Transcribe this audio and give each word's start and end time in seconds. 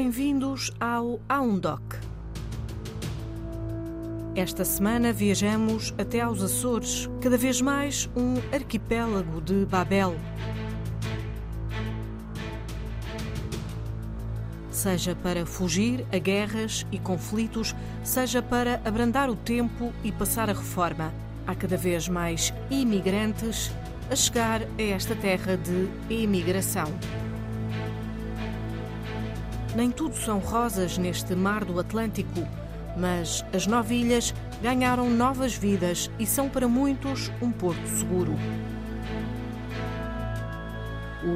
Bem-vindos 0.00 0.70
ao 0.78 1.18
Aundoc. 1.28 1.82
Esta 4.36 4.64
semana 4.64 5.12
viajamos 5.12 5.92
até 5.98 6.20
aos 6.20 6.40
Açores, 6.40 7.10
cada 7.20 7.36
vez 7.36 7.60
mais 7.60 8.08
um 8.16 8.34
arquipélago 8.54 9.40
de 9.40 9.66
Babel. 9.66 10.14
Seja 14.70 15.16
para 15.16 15.44
fugir 15.44 16.06
a 16.12 16.18
guerras 16.18 16.86
e 16.92 16.98
conflitos, 17.00 17.74
seja 18.04 18.40
para 18.40 18.80
abrandar 18.84 19.28
o 19.28 19.34
tempo 19.34 19.92
e 20.04 20.12
passar 20.12 20.48
a 20.48 20.52
reforma, 20.52 21.12
há 21.44 21.56
cada 21.56 21.76
vez 21.76 22.08
mais 22.08 22.54
imigrantes 22.70 23.72
a 24.08 24.14
chegar 24.14 24.62
a 24.62 24.82
esta 24.82 25.16
terra 25.16 25.56
de 25.56 25.88
imigração. 26.08 26.86
Nem 29.78 29.92
tudo 29.92 30.16
são 30.16 30.40
rosas 30.40 30.98
neste 30.98 31.36
mar 31.36 31.64
do 31.64 31.78
Atlântico, 31.78 32.44
mas 32.96 33.44
as 33.54 33.64
nove 33.64 33.94
ilhas 33.94 34.34
ganharam 34.60 35.08
novas 35.08 35.54
vidas 35.54 36.10
e 36.18 36.26
são 36.26 36.48
para 36.48 36.66
muitos 36.66 37.30
um 37.40 37.52
porto 37.52 37.86
seguro. 37.86 38.34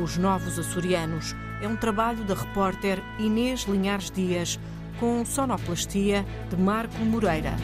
Os 0.02 0.16
Novos 0.19 0.59
Açorianos 0.59 1.36
é 1.62 1.69
um 1.69 1.77
trabalho 1.77 2.24
da 2.24 2.34
repórter 2.34 3.00
Inês 3.16 3.60
Linhares 3.60 4.10
Dias, 4.10 4.59
com 4.98 5.24
sonoplastia 5.24 6.27
de 6.50 6.56
Marco 6.56 6.98
Moreira. 7.05 7.55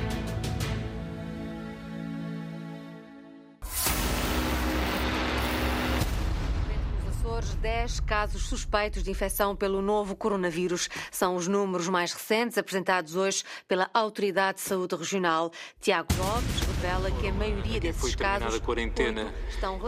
10 7.88 8.00
casos 8.00 8.42
suspeitos 8.42 9.02
de 9.02 9.10
infecção 9.10 9.56
pelo 9.56 9.80
novo 9.80 10.14
coronavírus. 10.14 10.90
São 11.10 11.34
os 11.34 11.48
números 11.48 11.88
mais 11.88 12.12
recentes 12.12 12.58
apresentados 12.58 13.16
hoje 13.16 13.42
pela 13.66 13.88
Autoridade 13.94 14.58
de 14.58 14.64
Saúde 14.64 14.94
Regional. 14.94 15.50
Tiago 15.80 16.08
Lopes 16.18 16.60
revela 16.66 17.10
que 17.10 17.28
a 17.28 17.32
maioria 17.32 17.80
desses 17.80 18.00
foi 18.00 18.12
casos 18.12 18.56
a 18.56 18.60
quarentena 18.60 19.32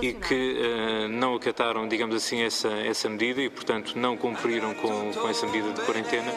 e 0.00 0.14
que 0.14 0.56
uh, 0.56 1.08
não 1.08 1.34
acataram, 1.34 1.86
digamos 1.86 2.16
assim, 2.16 2.40
essa, 2.40 2.68
essa 2.68 3.08
medida 3.08 3.42
e, 3.42 3.50
portanto, 3.50 3.98
não 3.98 4.16
cumpriram 4.16 4.72
com, 4.74 5.12
com 5.12 5.28
essa 5.28 5.46
medida 5.46 5.72
de 5.74 5.82
quarentena. 5.82 6.32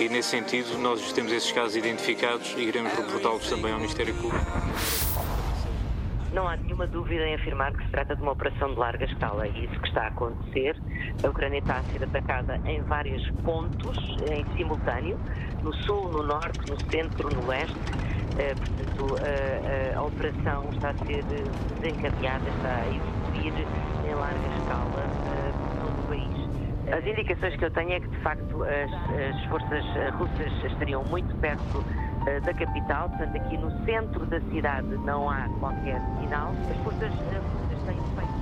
E, 0.00 0.08
nesse 0.08 0.30
sentido, 0.30 0.78
nós 0.78 1.12
temos 1.12 1.30
esses 1.32 1.52
casos 1.52 1.76
identificados 1.76 2.54
e 2.56 2.62
iremos 2.62 2.92
reportá-los 2.94 3.46
também 3.48 3.72
ao 3.72 3.78
Ministério 3.78 4.14
Público. 4.14 5.23
Não 6.34 6.48
há 6.48 6.56
nenhuma 6.56 6.88
dúvida 6.88 7.24
em 7.28 7.34
afirmar 7.36 7.72
que 7.72 7.84
se 7.84 7.90
trata 7.92 8.16
de 8.16 8.22
uma 8.22 8.32
operação 8.32 8.74
de 8.74 8.80
larga 8.80 9.04
escala 9.04 9.46
e 9.46 9.66
isso 9.66 9.80
que 9.80 9.86
está 9.86 10.02
a 10.02 10.06
acontecer. 10.08 10.76
A 11.22 11.28
Ucrânia 11.28 11.60
está 11.60 11.78
a 11.78 11.84
ser 11.92 12.02
atacada 12.02 12.58
em 12.66 12.82
vários 12.82 13.22
pontos, 13.44 13.96
em 14.26 14.44
simultâneo, 14.56 15.16
no 15.62 15.72
sul, 15.84 16.10
no 16.10 16.24
norte, 16.24 16.68
no 16.68 16.76
centro, 16.90 17.30
no 17.30 17.46
leste. 17.46 17.78
Uh, 17.78 18.58
portanto, 18.58 19.04
uh, 19.04 19.14
uh, 19.14 19.98
a 19.98 20.02
operação 20.02 20.70
está 20.72 20.90
a 20.90 21.06
ser 21.06 21.24
desencadeada, 21.80 22.48
está 22.50 22.80
a 22.80 22.88
evoluir 22.88 23.54
em 24.04 24.14
larga 24.16 24.48
escala 24.58 25.08
por 25.62 25.70
todo 25.78 26.00
o 26.00 26.08
país. 26.08 26.54
As 26.92 27.06
indicações 27.06 27.56
que 27.56 27.64
eu 27.64 27.70
tenho 27.70 27.92
é 27.92 28.00
que, 28.00 28.08
de 28.08 28.22
facto, 28.22 28.64
as, 28.64 28.90
as 28.92 29.44
forças 29.46 29.84
russas 30.18 30.64
estariam 30.64 31.02
muito 31.04 31.34
perto 31.36 31.84
eh, 31.88 32.03
da 32.24 32.54
capital, 32.54 33.08
portanto 33.10 33.36
aqui 33.36 33.56
no 33.58 33.70
centro 33.84 34.26
da 34.26 34.40
cidade 34.40 34.88
não 35.04 35.28
há 35.28 35.48
qualquer 35.60 36.00
sinal. 36.20 36.52
As 36.70 36.76
forças 36.82 37.10
russas 37.10 37.82
têm 37.86 37.96
feito. 37.96 38.34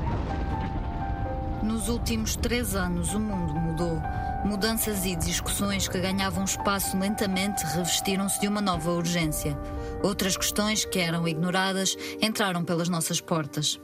Nos 1.63 1.89
últimos 1.89 2.37
três 2.37 2.75
anos 2.75 3.15
o 3.15 3.21
mundo 3.21 3.55
mudou. 3.55 4.01
Mudanças 4.45 5.05
e 5.07 5.15
discussões 5.15 5.87
que 5.87 6.01
ganhavam 6.01 6.43
espaço 6.45 6.99
lentamente 6.99 7.65
revestiram-se 7.65 8.41
de 8.41 8.49
uma 8.49 8.61
nova 8.61 8.91
urgência. 8.91 9.57
Outras 10.03 10.37
questões 10.37 10.85
que 10.85 10.99
eram 10.99 11.29
ignoradas 11.29 11.97
entraram 12.21 12.65
pelas 12.65 12.89
nossas 12.89 13.21
portas. 13.21 13.81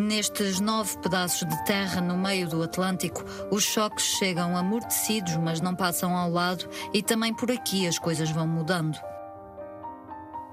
Nestes 0.00 0.60
nove 0.60 0.96
pedaços 0.96 1.46
de 1.46 1.64
terra 1.66 2.00
no 2.00 2.16
meio 2.16 2.48
do 2.48 2.62
Atlântico, 2.62 3.22
os 3.50 3.62
choques 3.62 4.16
chegam 4.18 4.56
amortecidos, 4.56 5.36
mas 5.36 5.60
não 5.60 5.74
passam 5.74 6.16
ao 6.16 6.30
lado, 6.30 6.66
e 6.94 7.02
também 7.02 7.34
por 7.34 7.50
aqui 7.50 7.86
as 7.86 7.98
coisas 7.98 8.30
vão 8.30 8.48
mudando. 8.48 8.96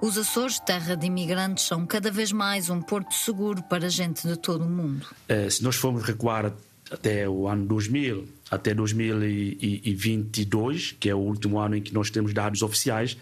Os 0.02 0.18
Açores, 0.18 0.60
terra 0.60 0.98
de 0.98 1.08
imigrantes, 1.08 1.64
são 1.64 1.86
cada 1.86 2.12
vez 2.12 2.34
mais 2.34 2.70
um 2.70 2.82
porto 2.82 3.14
seguro 3.14 3.64
para 3.64 3.88
gente 3.88 4.28
de 4.28 4.36
todo 4.36 4.66
o 4.66 4.70
mundo. 4.70 5.08
Uh, 5.30 5.50
se 5.50 5.64
nós 5.64 5.78
formos 5.78 6.04
recuar 6.04 6.52
até 6.92 7.30
o 7.30 7.48
ano 7.48 7.66
2000, 7.68 8.28
até 8.52 8.74
2022, 8.74 10.94
que 11.00 11.10
é 11.10 11.16
o 11.16 11.20
último 11.20 11.58
ano 11.58 11.78
em 11.78 11.82
que 11.82 11.94
nós 11.94 12.10
temos 12.10 12.34
dados 12.34 12.62
oficiais, 12.62 13.16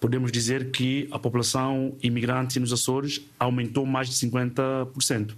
podemos 0.00 0.32
dizer 0.32 0.70
que 0.70 1.06
a 1.10 1.18
população 1.18 1.94
imigrante 2.02 2.58
nos 2.58 2.72
Açores 2.72 3.20
aumentou 3.38 3.84
mais 3.84 4.08
de 4.08 4.14
50%. 4.26 5.34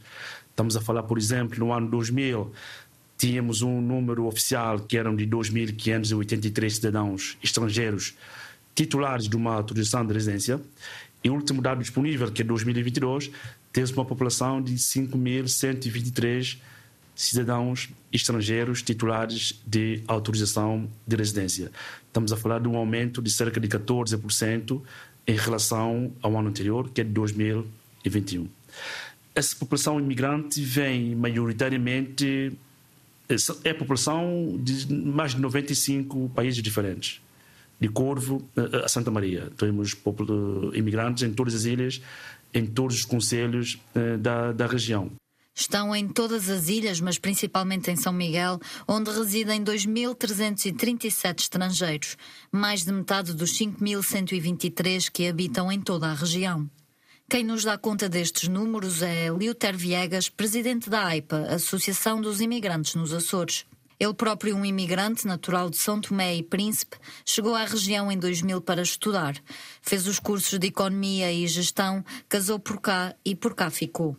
Estamos 0.48 0.76
a 0.76 0.80
falar, 0.80 1.02
por 1.02 1.18
exemplo, 1.18 1.58
no 1.58 1.72
ano 1.72 1.90
2000, 1.90 2.52
tínhamos 3.18 3.62
um 3.62 3.80
número 3.80 4.26
oficial 4.26 4.78
que 4.80 4.96
eram 4.96 5.16
de 5.16 5.26
2.583 5.26 6.70
cidadãos 6.70 7.36
estrangeiros 7.42 8.14
titulares 8.74 9.28
de 9.28 9.36
uma 9.36 9.54
autorização 9.54 10.06
de 10.06 10.12
residência. 10.12 10.60
E 11.24 11.30
o 11.30 11.34
último 11.34 11.60
dado 11.60 11.80
disponível, 11.80 12.30
que 12.30 12.42
é 12.42 12.44
2022, 12.44 13.30
temos 13.72 13.90
uma 13.92 14.04
população 14.04 14.60
de 14.62 14.74
5.123 14.74 16.58
cidadãos 17.14 17.90
estrangeiros 18.12 18.82
titulares 18.82 19.60
de 19.66 20.02
autorização 20.06 20.88
de 21.06 21.16
residência. 21.16 21.70
Estamos 22.06 22.32
a 22.32 22.36
falar 22.36 22.60
de 22.60 22.68
um 22.68 22.76
aumento 22.76 23.22
de 23.22 23.30
cerca 23.30 23.60
de 23.60 23.68
14% 23.68 24.80
em 25.26 25.36
relação 25.36 26.12
ao 26.20 26.36
ano 26.36 26.48
anterior, 26.48 26.90
que 26.90 27.00
é 27.00 27.04
de 27.04 27.10
2021. 27.10 28.48
Essa 29.34 29.56
população 29.56 29.98
imigrante 29.98 30.62
vem 30.62 31.14
maioritariamente 31.14 32.52
é 33.64 33.70
a 33.70 33.74
população 33.74 34.58
de 34.62 34.92
mais 34.92 35.32
de 35.32 35.40
95 35.40 36.30
países 36.34 36.62
diferentes. 36.62 37.20
De 37.80 37.88
Corvo 37.88 38.46
a 38.84 38.88
Santa 38.88 39.10
Maria. 39.10 39.50
Temos 39.56 39.96
imigrantes 40.74 41.22
em 41.22 41.32
todas 41.32 41.54
as 41.54 41.64
ilhas, 41.64 42.00
em 42.54 42.66
todos 42.66 42.96
os 42.96 43.04
conselhos 43.04 43.80
eh, 43.94 44.16
da, 44.18 44.52
da 44.52 44.66
região. 44.66 45.10
Estão 45.54 45.94
em 45.94 46.08
todas 46.08 46.48
as 46.48 46.68
ilhas, 46.68 47.00
mas 47.00 47.18
principalmente 47.18 47.90
em 47.90 47.96
São 47.96 48.12
Miguel, 48.12 48.58
onde 48.88 49.10
residem 49.10 49.62
2.337 49.62 51.40
estrangeiros, 51.40 52.16
mais 52.50 52.84
de 52.84 52.92
metade 52.92 53.34
dos 53.34 53.52
5.123 53.58 55.10
que 55.10 55.28
habitam 55.28 55.70
em 55.70 55.80
toda 55.80 56.06
a 56.06 56.14
região. 56.14 56.68
Quem 57.28 57.44
nos 57.44 57.64
dá 57.64 57.78
conta 57.78 58.08
destes 58.08 58.48
números 58.48 59.02
é 59.02 59.28
Liuter 59.28 59.76
Viegas, 59.76 60.28
presidente 60.28 60.90
da 60.90 61.04
AIPA, 61.06 61.46
Associação 61.54 62.20
dos 62.20 62.40
Imigrantes 62.40 62.94
nos 62.94 63.12
Açores. 63.12 63.64
Ele 63.98 64.14
próprio, 64.14 64.56
um 64.56 64.64
imigrante 64.64 65.26
natural 65.26 65.70
de 65.70 65.76
São 65.76 66.00
Tomé 66.00 66.34
e 66.34 66.42
Príncipe, 66.42 66.96
chegou 67.24 67.54
à 67.54 67.64
região 67.64 68.10
em 68.10 68.18
2000 68.18 68.60
para 68.60 68.82
estudar. 68.82 69.34
Fez 69.80 70.06
os 70.06 70.18
cursos 70.18 70.58
de 70.58 70.66
Economia 70.66 71.32
e 71.32 71.46
Gestão, 71.46 72.04
casou 72.28 72.58
por 72.58 72.80
cá 72.80 73.14
e 73.24 73.36
por 73.36 73.54
cá 73.54 73.70
ficou. 73.70 74.16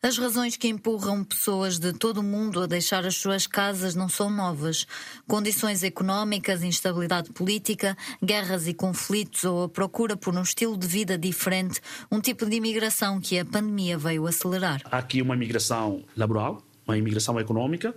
As 0.00 0.16
razões 0.16 0.56
que 0.56 0.68
empurram 0.68 1.24
pessoas 1.24 1.76
de 1.76 1.92
todo 1.92 2.18
o 2.18 2.22
mundo 2.22 2.62
a 2.62 2.66
deixar 2.68 3.04
as 3.04 3.16
suas 3.16 3.48
casas 3.48 3.96
não 3.96 4.08
são 4.08 4.30
novas. 4.30 4.86
Condições 5.26 5.82
económicas, 5.82 6.62
instabilidade 6.62 7.32
política, 7.32 7.96
guerras 8.22 8.68
e 8.68 8.74
conflitos 8.74 9.42
ou 9.42 9.64
a 9.64 9.68
procura 9.68 10.16
por 10.16 10.32
um 10.36 10.42
estilo 10.42 10.76
de 10.76 10.86
vida 10.86 11.18
diferente, 11.18 11.80
um 12.12 12.20
tipo 12.20 12.46
de 12.46 12.54
imigração 12.54 13.20
que 13.20 13.40
a 13.40 13.44
pandemia 13.44 13.98
veio 13.98 14.24
acelerar. 14.28 14.80
Há 14.84 14.98
aqui 14.98 15.20
uma 15.20 15.34
imigração 15.34 16.04
laboral, 16.16 16.62
uma 16.86 16.96
imigração 16.96 17.36
económica, 17.36 17.92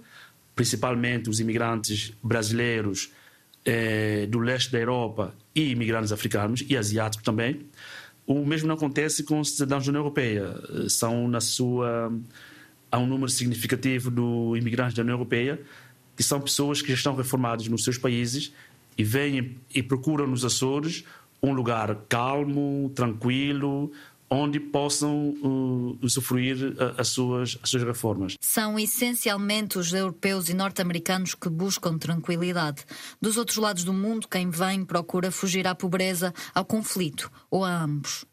principalmente 0.56 1.30
os 1.30 1.40
imigrantes 1.40 2.14
brasileiros 2.24 3.12
eh, 3.64 4.26
do 4.28 4.40
leste 4.40 4.72
da 4.72 4.80
Europa 4.80 5.36
e 5.54 5.70
imigrantes 5.70 6.12
africanos 6.12 6.64
e 6.68 6.76
asiáticos 6.76 7.24
também 7.24 7.70
o 8.36 8.46
mesmo 8.46 8.68
não 8.68 8.76
acontece 8.76 9.24
com 9.24 9.40
os 9.40 9.52
cidadãos 9.52 9.86
da 9.86 9.90
União 9.90 10.02
Europeia. 10.02 10.56
São, 10.90 11.28
na 11.28 11.42
sua. 11.42 12.12
Há 12.92 13.00
um 13.00 13.08
número 13.08 13.30
significativo 13.30 14.12
de 14.12 14.60
imigrantes 14.60 14.96
da 14.96 15.02
União 15.02 15.16
Europeia 15.16 15.60
que 16.16 16.24
são 16.24 16.40
pessoas 16.40 16.82
que 16.82 16.90
já 16.90 16.94
estão 16.94 17.16
reformadas 17.16 17.68
nos 17.68 17.84
seus 17.84 17.98
países 17.98 18.54
e 18.98 19.04
vêm 19.04 19.58
e 19.74 19.82
procuram 19.82 20.28
nos 20.28 20.46
Açores 20.46 21.04
um 21.42 21.52
lugar 21.52 21.96
calmo, 22.08 22.92
tranquilo, 22.94 23.92
onde 24.32 24.62
possam 24.62 25.36
uh, 25.44 26.00
usufruir 26.02 26.56
uh, 26.56 26.96
as, 26.98 27.10
suas, 27.10 27.60
as 27.62 27.70
suas 27.70 27.84
reformas. 27.84 28.38
São 28.40 28.80
essencialmente 28.80 29.78
os 29.78 29.92
europeus 29.92 30.48
e 30.48 30.54
norte-americanos 30.54 31.36
que 31.36 31.50
buscam 31.50 31.98
tranquilidade. 31.98 32.86
Dos 33.22 33.36
outros 33.36 33.58
lados 33.58 33.84
do 33.84 33.92
mundo, 33.92 34.30
quem 34.30 34.50
vem 34.50 34.86
procura 34.86 35.30
fugir 35.32 35.68
à 35.68 35.76
pobreza, 35.76 36.34
ao 36.56 36.64
conflito 36.64 37.30
ou 37.50 37.66
a 37.66 37.84
ambos. 37.84 38.26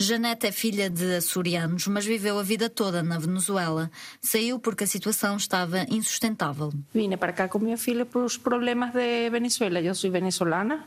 Janete 0.00 0.46
é 0.46 0.52
filha 0.52 0.88
de 0.88 1.16
açorianos, 1.16 1.88
mas 1.88 2.04
viveu 2.04 2.38
a 2.38 2.42
vida 2.42 2.68
toda 2.70 3.02
na 3.02 3.18
Venezuela. 3.18 3.90
Saiu 4.20 4.60
porque 4.60 4.84
a 4.84 4.86
situação 4.86 5.36
estava 5.36 5.86
insustentável. 5.90 6.72
Vine 6.94 7.16
para 7.16 7.32
cá 7.32 7.48
com 7.48 7.58
minha 7.58 7.76
filha 7.76 8.06
por 8.06 8.22
os 8.22 8.36
problemas 8.36 8.92
de 8.92 9.28
Venezuela. 9.30 9.80
Eu 9.80 9.94
sou 9.96 10.10
venezolana, 10.10 10.84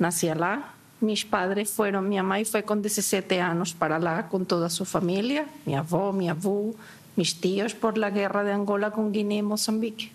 nasci 0.00 0.32
lá. 0.34 0.74
Mis 1.04 1.22
padres 1.22 1.68
foram, 1.68 2.00
minha 2.00 2.22
mãe 2.22 2.46
foi 2.46 2.62
com 2.62 2.80
17 2.80 3.36
anos 3.36 3.74
para 3.74 3.98
lá 3.98 4.22
com 4.22 4.42
toda 4.42 4.64
a 4.66 4.70
sua 4.70 4.86
família, 4.86 5.46
minha 5.66 5.80
avó, 5.80 6.12
minha 6.12 6.32
avó, 6.32 6.72
mis 7.14 7.34
tios 7.34 7.74
por 7.74 7.98
la 7.98 8.08
guerra 8.08 8.42
de 8.42 8.52
Angola 8.52 8.90
com 8.90 9.10
Guiné 9.10 9.36
e 9.36 9.42
Moçambique. 9.42 10.10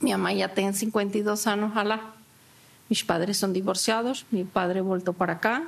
Minha 0.00 0.16
mãe 0.16 0.38
já 0.38 0.48
tem 0.48 0.72
52 0.72 1.46
anos 1.46 1.74
lá. 1.74 2.14
Mis 2.88 3.04
padres 3.04 3.36
son 3.36 3.52
divorciados, 3.52 4.24
mi 4.32 4.42
padre 4.42 4.80
voltou 4.80 5.12
para 5.12 5.34
acá. 5.34 5.62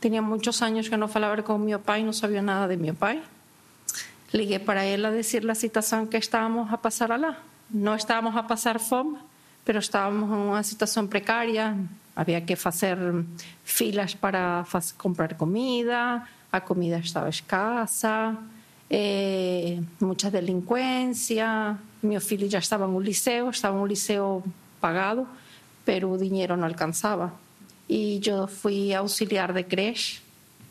Tenía 0.00 0.22
muchos 0.22 0.62
años 0.62 0.88
que 0.88 0.96
no 0.96 1.06
falaba 1.06 1.42
con 1.42 1.62
mi 1.62 1.72
papá 1.72 1.98
y 1.98 2.04
no 2.04 2.14
sabía 2.14 2.40
nada 2.40 2.66
de 2.66 2.78
mi 2.78 2.92
papá. 2.92 3.16
Ligué 4.32 4.58
para 4.58 4.86
él 4.86 5.04
a 5.04 5.10
decir 5.10 5.44
la 5.44 5.54
situación 5.54 6.08
que 6.08 6.16
estábamos 6.16 6.72
a 6.72 6.78
pasar 6.78 7.12
allá. 7.12 7.36
No 7.68 7.94
estábamos 7.94 8.36
a 8.36 8.46
pasar 8.46 8.80
fome, 8.80 9.18
pero 9.64 9.80
estábamos 9.80 10.30
en 10.30 10.48
una 10.48 10.62
situación 10.62 11.08
precaria. 11.08 11.76
Había 12.18 12.44
que 12.44 12.54
hacer 12.54 12.98
filas 13.62 14.16
para 14.16 14.66
comprar 14.96 15.36
comida, 15.36 16.26
la 16.52 16.64
comida 16.64 16.98
estaba 16.98 17.28
escasa, 17.28 18.36
eh, 18.90 19.80
mucha 20.00 20.28
delincuencia. 20.28 21.78
Mi 22.02 22.16
hijo 22.16 22.34
ya 22.34 22.58
estaba 22.58 22.86
en 22.86 22.90
un 22.90 23.04
liceo, 23.04 23.50
estaba 23.50 23.76
en 23.76 23.82
un 23.82 23.88
liceo 23.88 24.42
pagado, 24.80 25.28
pero 25.84 26.12
el 26.16 26.20
dinero 26.20 26.56
no 26.56 26.66
alcanzaba. 26.66 27.32
E 27.88 28.20
eu 28.26 28.48
fui 28.48 28.92
auxiliar 28.92 29.52
de 29.52 29.62
creche, 29.62 30.20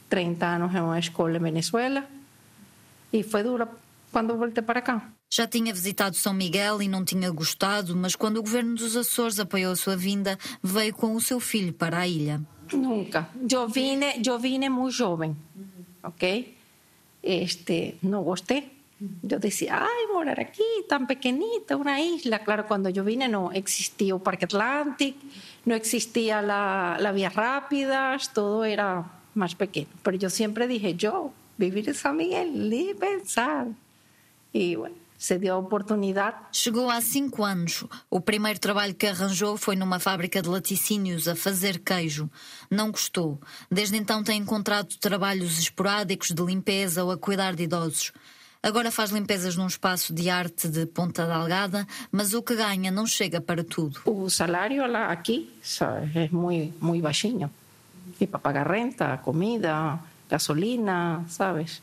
30 0.09 0.45
anos 0.45 0.75
em 0.75 0.81
uma 0.81 0.99
escola 0.99 1.37
em 1.37 1.39
Venezuela, 1.39 2.03
e 3.13 3.23
foi 3.23 3.41
dura 3.41 3.69
quando 4.11 4.37
voltei 4.37 4.61
para 4.61 4.81
cá. 4.81 5.16
Já 5.29 5.45
tinha 5.45 5.73
visitado 5.73 6.15
São 6.15 6.33
Miguel 6.33 6.81
e 6.81 6.87
não 6.87 7.03
tinha 7.03 7.29
gostado, 7.29 7.95
mas 7.95 8.15
quando 8.15 8.37
o 8.37 8.41
governo 8.41 8.75
dos 8.75 8.95
Açores 8.95 9.39
apoiou 9.39 9.73
a 9.73 9.75
sua 9.75 9.95
vinda, 9.95 10.37
veio 10.63 10.93
com 10.93 11.13
o 11.15 11.21
seu 11.21 11.39
filho 11.39 11.73
para 11.73 11.99
a 11.99 12.07
ilha. 12.07 12.41
Nunca. 12.71 13.29
Eu 13.49 13.67
vine, 13.67 14.21
eu 14.25 14.39
vine 14.39 14.69
muito 14.69 14.91
jovem, 14.91 15.35
ok? 16.01 16.55
Este, 17.21 17.95
não 18.01 18.23
gostei. 18.23 18.71
Eu 19.29 19.37
dizia, 19.37 19.75
ai, 19.75 20.07
morar 20.07 20.39
aqui, 20.39 20.83
tão 20.87 21.05
pequenita, 21.05 21.75
uma 21.75 21.99
isla. 21.99 22.39
Claro, 22.39 22.63
quando 22.63 22.89
eu 22.89 23.03
vine 23.03 23.27
não 23.27 23.53
existia 23.53 24.15
o 24.15 24.19
Parque 24.19 24.45
Atlântico, 24.45 25.19
não 25.65 25.75
existia 25.75 26.39
a, 26.39 26.95
a 26.95 27.11
Via 27.11 27.29
Rápidas, 27.29 28.27
todo 28.27 28.63
era 28.63 29.05
mais 29.35 29.53
pequeno. 29.53 29.87
Mas 30.03 30.23
eu 30.23 30.29
sempre 30.29 30.67
dije, 30.67 31.05
eu, 31.05 31.33
viver 31.57 31.87
em 31.89 31.93
São 31.93 32.13
Miguel, 32.13 32.49
nem 32.49 32.95
pensar. 32.95 33.67
E, 34.53 34.75
bueno, 34.75 34.95
se 35.17 35.37
deu 35.37 35.55
a 35.55 35.57
oportunidade. 35.57 36.37
Chegou 36.51 36.89
há 36.89 37.01
cinco 37.01 37.43
anos. 37.43 37.83
O 38.09 38.21
primeiro 38.21 38.59
trabalho 38.59 38.93
que 38.93 39.07
arranjou 39.07 39.57
foi 39.57 39.75
numa 39.75 39.99
fábrica 39.99 40.41
de 40.41 40.49
laticínios 40.49 41.27
a 41.27 41.35
fazer 41.35 41.79
queijo. 41.79 42.29
Não 42.69 42.91
gostou. 42.91 43.39
Desde 43.69 43.97
então 43.97 44.23
tem 44.23 44.39
encontrado 44.41 44.95
trabalhos 44.97 45.57
esporádicos 45.57 46.31
de 46.31 46.43
limpeza 46.43 47.03
ou 47.03 47.11
a 47.11 47.17
cuidar 47.17 47.55
de 47.55 47.63
idosos. 47.63 48.11
Agora 48.61 48.91
faz 48.91 49.11
limpezas 49.11 49.55
num 49.55 49.67
espaço 49.67 50.13
de 50.13 50.29
arte 50.29 50.67
de 50.67 50.85
Ponta 50.85 51.25
Delgada, 51.25 51.87
mas 52.11 52.33
o 52.33 52.41
que 52.41 52.55
ganha 52.55 52.91
não 52.91 53.05
chega 53.05 53.39
para 53.39 53.63
tudo. 53.63 54.01
O 54.05 54.29
salário 54.29 54.85
lá 54.87 55.07
aqui 55.11 55.49
é 56.15 56.27
muito, 56.29 56.83
muito 56.83 57.03
baixinho. 57.03 57.49
E 58.19 58.25
para 58.25 58.39
pagar 58.39 58.67
renta, 58.67 59.17
comida, 59.17 59.99
gasolina, 60.29 61.23
sabes? 61.29 61.81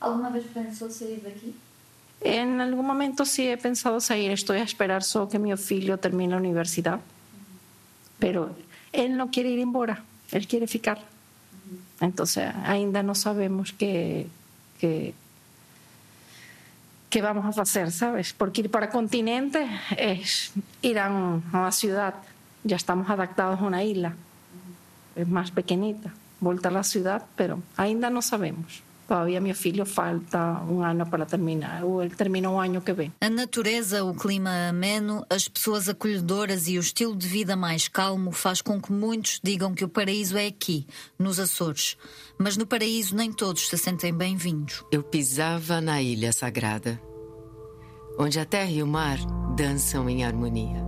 Alguma 0.00 0.30
vez 0.30 0.44
pensou 0.46 0.90
sair 0.90 1.20
daqui? 1.22 1.54
Em 2.22 2.60
algum 2.60 2.82
momento 2.82 3.24
sim 3.24 3.46
he 3.48 3.56
pensado 3.56 4.00
sair. 4.00 4.32
Estou 4.32 4.54
a 4.54 4.58
esperar 4.58 5.02
só 5.02 5.26
que 5.26 5.38
meu 5.38 5.56
filho 5.56 5.96
termine 5.96 6.34
a 6.34 6.36
universidade. 6.36 7.02
Pero 8.18 8.54
ele 8.92 9.14
não 9.14 9.28
quer 9.28 9.46
ir 9.46 9.58
embora, 9.58 10.02
ele 10.30 10.44
quer 10.44 10.66
ficar. 10.66 10.98
Então 12.00 12.26
ainda 12.64 13.02
não 13.02 13.14
sabemos 13.14 13.70
que, 13.70 14.26
que 14.78 15.14
¿qué 17.10 17.20
vamos 17.20 17.58
a 17.58 17.62
hacer, 17.62 17.90
sabes? 17.90 18.32
Porque 18.32 18.62
ir 18.62 18.70
para 18.70 18.88
continente 18.88 19.66
es 19.96 20.52
ir 20.80 20.98
a, 20.98 21.10
una 21.10 21.72
ciudad. 21.72 22.14
Ya 22.62 22.76
estamos 22.76 23.10
adaptados 23.10 23.60
a 23.60 23.64
una 23.64 23.82
isla. 23.82 24.14
Es 25.16 25.28
más 25.28 25.50
pequeñita. 25.50 26.12
Volta 26.40 26.68
a 26.68 26.72
la 26.72 26.84
ciudad, 26.84 27.26
pero 27.36 27.62
ainda 27.76 28.08
no 28.08 28.22
sabemos. 28.22 28.82
Todavía 29.10 29.40
meu 29.40 29.56
filho 29.56 29.84
falta 29.84 30.62
um 30.70 30.84
ano 30.84 31.04
para 31.04 31.26
terminar. 31.26 31.82
Ele 31.82 32.14
termina 32.14 32.48
o 32.48 32.60
ano 32.60 32.80
que 32.80 32.92
vem. 32.92 33.12
A 33.20 33.28
natureza, 33.28 34.04
o 34.04 34.14
clima 34.14 34.68
ameno, 34.68 35.26
as 35.28 35.48
pessoas 35.48 35.88
acolhedoras 35.88 36.68
e 36.68 36.78
o 36.78 36.80
estilo 36.80 37.16
de 37.16 37.26
vida 37.26 37.56
mais 37.56 37.88
calmo 37.88 38.30
faz 38.30 38.62
com 38.62 38.80
que 38.80 38.92
muitos 38.92 39.40
digam 39.42 39.74
que 39.74 39.84
o 39.84 39.88
paraíso 39.88 40.38
é 40.38 40.46
aqui, 40.46 40.86
nos 41.18 41.40
Açores. 41.40 41.96
Mas 42.38 42.56
no 42.56 42.64
paraíso 42.64 43.16
nem 43.16 43.32
todos 43.32 43.68
se 43.68 43.76
sentem 43.76 44.14
bem-vindos. 44.14 44.84
Eu 44.92 45.02
pisava 45.02 45.80
na 45.80 46.00
ilha 46.00 46.32
sagrada, 46.32 47.02
onde 48.16 48.38
a 48.38 48.44
terra 48.44 48.70
e 48.70 48.80
o 48.80 48.86
mar 48.86 49.18
dançam 49.56 50.08
em 50.08 50.24
harmonia. 50.24 50.84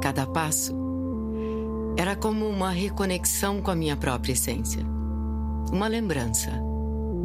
Cada 0.00 0.26
passo 0.26 0.74
era 1.94 2.16
como 2.16 2.48
uma 2.48 2.70
reconexão 2.70 3.60
com 3.60 3.70
a 3.70 3.76
minha 3.76 3.98
própria 3.98 4.32
essência. 4.32 4.82
Uma 5.70 5.88
lembrança 5.88 6.66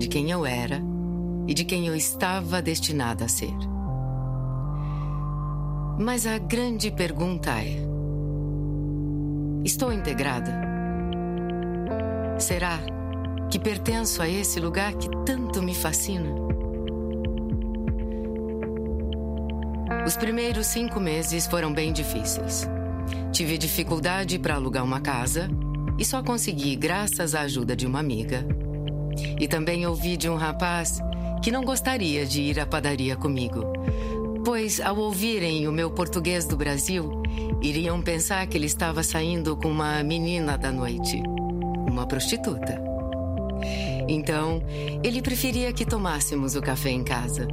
de 0.03 0.09
quem 0.09 0.29
eu 0.29 0.45
era 0.45 0.81
e 1.47 1.53
de 1.53 1.63
quem 1.63 1.87
eu 1.87 1.95
estava 1.95 2.61
destinada 2.61 3.23
a 3.23 3.27
ser. 3.29 3.53
Mas 5.97 6.27
a 6.27 6.37
grande 6.37 6.91
pergunta 6.91 7.51
é: 7.51 7.77
estou 9.63 9.93
integrada? 9.93 10.51
Será 12.37 12.79
que 13.49 13.57
pertenço 13.57 14.21
a 14.21 14.27
esse 14.27 14.59
lugar 14.59 14.93
que 14.95 15.07
tanto 15.25 15.63
me 15.63 15.73
fascina? 15.73 16.35
Os 20.05 20.17
primeiros 20.17 20.67
cinco 20.67 20.99
meses 20.99 21.47
foram 21.47 21.71
bem 21.71 21.93
difíceis. 21.93 22.67
Tive 23.31 23.57
dificuldade 23.57 24.37
para 24.37 24.55
alugar 24.55 24.83
uma 24.83 24.99
casa 24.99 25.47
e 25.97 26.03
só 26.03 26.21
consegui 26.21 26.75
graças 26.75 27.33
à 27.33 27.41
ajuda 27.41 27.73
de 27.73 27.87
uma 27.87 28.01
amiga 28.01 28.45
e 29.39 29.47
também 29.47 29.85
ouvi 29.85 30.17
de 30.17 30.29
um 30.29 30.35
rapaz 30.35 30.99
que 31.41 31.51
não 31.51 31.63
gostaria 31.63 32.25
de 32.25 32.41
ir 32.41 32.59
à 32.59 32.65
padaria 32.65 33.15
comigo, 33.15 33.63
pois 34.45 34.79
ao 34.79 34.97
ouvirem 34.97 35.67
o 35.67 35.71
meu 35.71 35.91
português 35.91 36.45
do 36.45 36.55
Brasil, 36.55 37.21
iriam 37.61 38.01
pensar 38.01 38.47
que 38.47 38.57
ele 38.57 38.65
estava 38.65 39.03
saindo 39.03 39.55
com 39.55 39.69
uma 39.69 40.01
menina 40.03 40.57
da 40.57 40.71
noite, 40.71 41.21
uma 41.89 42.05
prostituta. 42.05 42.81
Então, 44.07 44.61
ele 45.03 45.21
preferia 45.21 45.71
que 45.71 45.85
tomássemos 45.85 46.55
o 46.55 46.61
café 46.61 46.89
em 46.89 47.03
casa. 47.03 47.47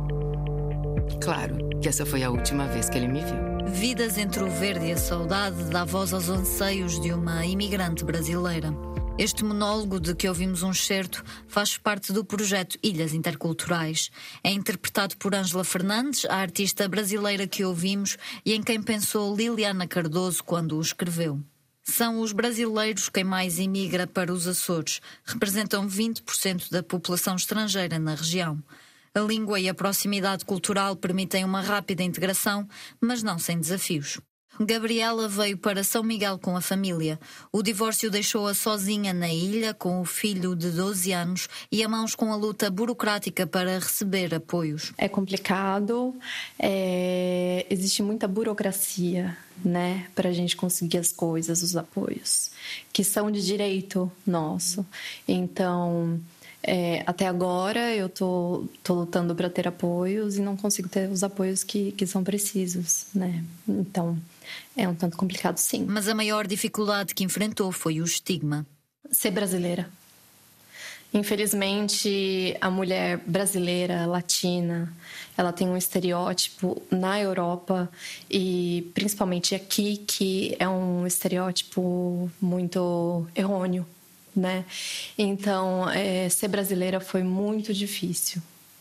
Claro 1.23 1.57
que 1.81 1.89
essa 1.89 2.05
foi 2.05 2.23
a 2.23 2.31
última 2.31 2.67
vez 2.67 2.89
que 2.89 2.99
ele 2.99 3.09
me 3.09 3.21
viu. 3.21 3.51
Vidas 3.67 4.19
entre 4.19 4.43
o 4.43 4.51
verde 4.51 4.87
e 4.87 4.93
a 4.93 4.97
saudade 4.97 5.65
dá 5.65 5.85
voz 5.85 6.13
aos 6.13 6.29
anseios 6.29 7.01
de 7.01 7.13
uma 7.13 7.45
imigrante 7.47 8.05
brasileira. 8.05 8.75
Este 9.21 9.45
monólogo 9.45 10.01
de 10.01 10.15
que 10.15 10.27
ouvimos 10.27 10.63
um 10.63 10.73
certo 10.73 11.23
faz 11.47 11.77
parte 11.77 12.11
do 12.11 12.25
projeto 12.25 12.79
Ilhas 12.83 13.13
Interculturais. 13.13 14.11
É 14.43 14.51
interpretado 14.51 15.15
por 15.19 15.35
Ângela 15.35 15.63
Fernandes, 15.63 16.25
a 16.25 16.37
artista 16.37 16.89
brasileira 16.89 17.47
que 17.47 17.63
ouvimos 17.63 18.17
e 18.47 18.55
em 18.55 18.63
quem 18.63 18.83
pensou 18.83 19.37
Liliana 19.37 19.87
Cardoso 19.87 20.43
quando 20.43 20.75
o 20.75 20.81
escreveu. 20.81 21.39
São 21.83 22.19
os 22.19 22.33
brasileiros 22.33 23.11
quem 23.11 23.23
mais 23.23 23.59
imigra 23.59 24.07
para 24.07 24.33
os 24.33 24.49
Açores, 24.49 25.03
representam 25.23 25.87
20% 25.87 26.71
da 26.71 26.83
população 26.83 27.37
estrangeira 27.37 27.99
na 27.99 28.15
região. 28.15 28.59
A 29.15 29.21
língua 29.21 29.61
e 29.61 29.69
a 29.69 29.75
proximidade 29.75 30.47
cultural 30.47 30.97
permitem 30.97 31.45
uma 31.45 31.61
rápida 31.61 32.03
integração, 32.03 32.67
mas 32.99 33.23
não 33.23 33.39
sem 33.39 33.61
desafios. 33.61 34.19
Gabriela 34.63 35.27
veio 35.27 35.57
para 35.57 35.83
São 35.83 36.03
Miguel 36.03 36.39
com 36.39 36.55
a 36.55 36.61
família. 36.61 37.19
O 37.51 37.63
divórcio 37.63 38.11
deixou-a 38.11 38.53
sozinha 38.53 39.11
na 39.15 39.33
ilha, 39.33 39.73
com 39.73 40.03
o 40.03 40.05
filho 40.05 40.55
de 40.55 40.71
12 40.71 41.13
anos 41.13 41.49
e 41.73 41.83
a 41.83 41.89
mãos 41.89 42.15
com 42.15 42.31
a 42.31 42.37
luta 42.37 42.71
burocrática 42.71 43.47
para 43.47 43.79
receber 43.79 44.35
apoios. 44.35 44.93
É 44.99 45.09
complicado, 45.09 46.15
é... 46.59 47.65
existe 47.71 48.03
muita 48.03 48.29
burocracia, 48.29 49.35
né, 49.65 50.07
para 50.15 50.29
a 50.29 50.33
gente 50.33 50.55
conseguir 50.55 50.99
as 50.99 51.11
coisas, 51.11 51.63
os 51.63 51.75
apoios, 51.75 52.51
que 52.93 53.03
são 53.03 53.31
de 53.31 53.45
direito 53.45 54.13
nosso. 54.27 54.85
Então. 55.27 56.21
É, 56.63 57.03
até 57.07 57.27
agora 57.27 57.97
eu 57.97 58.07
tô, 58.07 58.69
tô 58.85 58.93
lutando 58.93 59.35
para 59.35 59.49
ter 59.49 59.67
apoios 59.67 60.37
e 60.37 60.43
não 60.43 60.59
consigo 60.59 60.91
ter 60.91 61.09
os 61.09 61.25
apoios 61.25 61.65
que, 61.65 61.93
que 61.93 62.07
são 62.07 62.23
precisos, 62.23 63.07
né? 63.15 63.43
Então, 63.67 64.19
é 64.77 64.89
um 64.89 64.95
tanto 64.95 65.17
complicado, 65.17 65.59
sim. 65.59 65.85
Mas 65.89 66.09
a 66.09 66.15
maior 66.15 66.47
dificuldade 66.47 67.15
que 67.15 67.25
enfrentou 67.25 67.71
foi 67.73 68.01
o 68.01 68.05
estigma. 68.05 68.67
Ser 69.11 69.31
brasileira. 69.31 69.89
Infelizmente, 71.13 72.57
a 72.61 72.71
mulher 72.71 73.19
brasileira, 73.27 74.07
latina, 74.07 74.93
ela 75.37 75.53
tem 75.53 75.69
um 75.69 75.77
estereótipo 75.77 76.81
na 76.89 77.21
Europa 77.21 77.91
e 78.31 78.89
principalmente 78.95 79.55
aqui 79.55 79.97
que 79.97 80.55
é 80.59 80.69
um 80.69 81.05
estereótipo 81.05 82.31
muito 82.41 83.27
errôneo, 83.35 83.85
né? 84.37 84.65
Então, 85.19 85.91
é, 85.91 86.29
ser 86.29 86.47
brasileira 86.47 87.01
foi 87.01 87.25
muito 87.25 87.75
difícil 87.75 88.41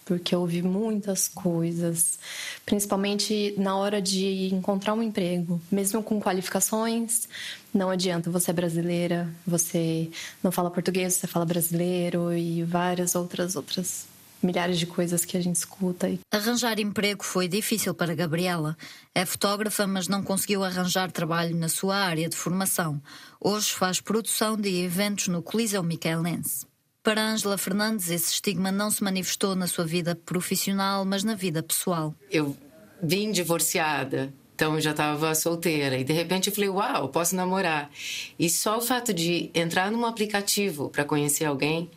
porque 0.09 0.33
eu 0.33 0.39
ouvi 0.39 0.63
muitas 0.63 1.27
coisas, 1.27 2.17
principalmente 2.65 3.53
na 3.59 3.77
hora 3.77 4.01
de 4.01 4.51
encontrar 4.51 4.95
um 4.95 5.03
emprego, 5.03 5.61
mesmo 5.71 6.01
com 6.01 6.19
qualificações, 6.19 7.29
não 7.71 7.91
adianta, 7.91 8.31
você 8.31 8.49
é 8.49 8.53
brasileira, 8.53 9.29
você 9.45 10.09
não 10.41 10.51
fala 10.51 10.71
português, 10.71 11.13
você 11.13 11.27
fala 11.27 11.45
brasileiro 11.45 12.33
e 12.33 12.63
várias 12.63 13.13
outras 13.13 13.55
outras 13.55 14.07
milhares 14.41 14.79
de 14.79 14.87
coisas 14.87 15.23
que 15.23 15.37
a 15.37 15.41
gente 15.41 15.57
escuta. 15.57 16.09
Arranjar 16.31 16.79
emprego 16.79 17.23
foi 17.23 17.47
difícil 17.47 17.93
para 17.93 18.15
Gabriela. 18.15 18.75
É 19.13 19.25
fotógrafa, 19.27 19.85
mas 19.85 20.07
não 20.07 20.23
conseguiu 20.23 20.63
arranjar 20.63 21.11
trabalho 21.11 21.55
na 21.55 21.69
sua 21.69 21.97
área 21.97 22.27
de 22.27 22.35
formação. 22.35 22.99
Hoje 23.39 23.69
faz 23.71 23.99
produção 23.99 24.57
de 24.57 24.81
eventos 24.81 25.27
no 25.27 25.43
Coliseu 25.43 25.83
Michelense. 25.83 26.68
Para 27.01 27.21
Ângela 27.21 27.57
Fernandes, 27.57 28.09
esse 28.09 28.33
estigma 28.33 28.71
não 28.73 28.91
se 28.91 29.01
manifestou 29.03 29.55
na 29.55 29.67
sua 29.67 29.85
vida 29.85 30.15
profissional, 30.15 31.05
mas 31.05 31.23
na 31.23 31.33
vida 31.33 31.63
pessoal. 31.63 32.13
Eu 32.29 32.57
vim 33.01 33.31
divorciada, 33.31 34.33
então 34.53 34.79
já 34.81 34.91
estava 34.91 35.33
solteira 35.33 35.97
e 35.97 36.03
de 36.03 36.11
repente 36.11 36.49
eu 36.49 36.53
falei: 36.53 36.69
"Uau, 36.69 37.07
posso 37.07 37.35
namorar". 37.37 37.89
E 38.37 38.49
só 38.49 38.77
o 38.77 38.81
fato 38.81 39.13
de 39.13 39.49
entrar 39.53 39.89
num 39.89 40.05
aplicativo 40.05 40.89
para 40.89 41.05
conhecer 41.05 41.45
alguém, 41.45 41.89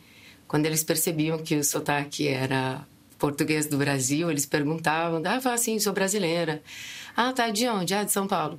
quando 0.47 0.65
eles 0.65 0.85
percebiam 0.85 1.37
que 1.37 1.57
o 1.57 1.63
sotaque 1.65 2.29
era 2.29 2.87
português 3.19 3.65
do 3.65 3.77
Brasil, 3.77 4.31
eles 4.31 4.45
perguntavam: 4.45 5.21
"Ah, 5.25 5.53
assim, 5.53 5.77
sou 5.79 5.91
brasileira". 5.91 6.63
"Ah, 7.13 7.33
tá 7.33 7.49
de 7.49 7.67
onde?" 7.67 7.93
"Ah, 7.93 8.05
de 8.05 8.11
São 8.13 8.25
Paulo". 8.25 8.57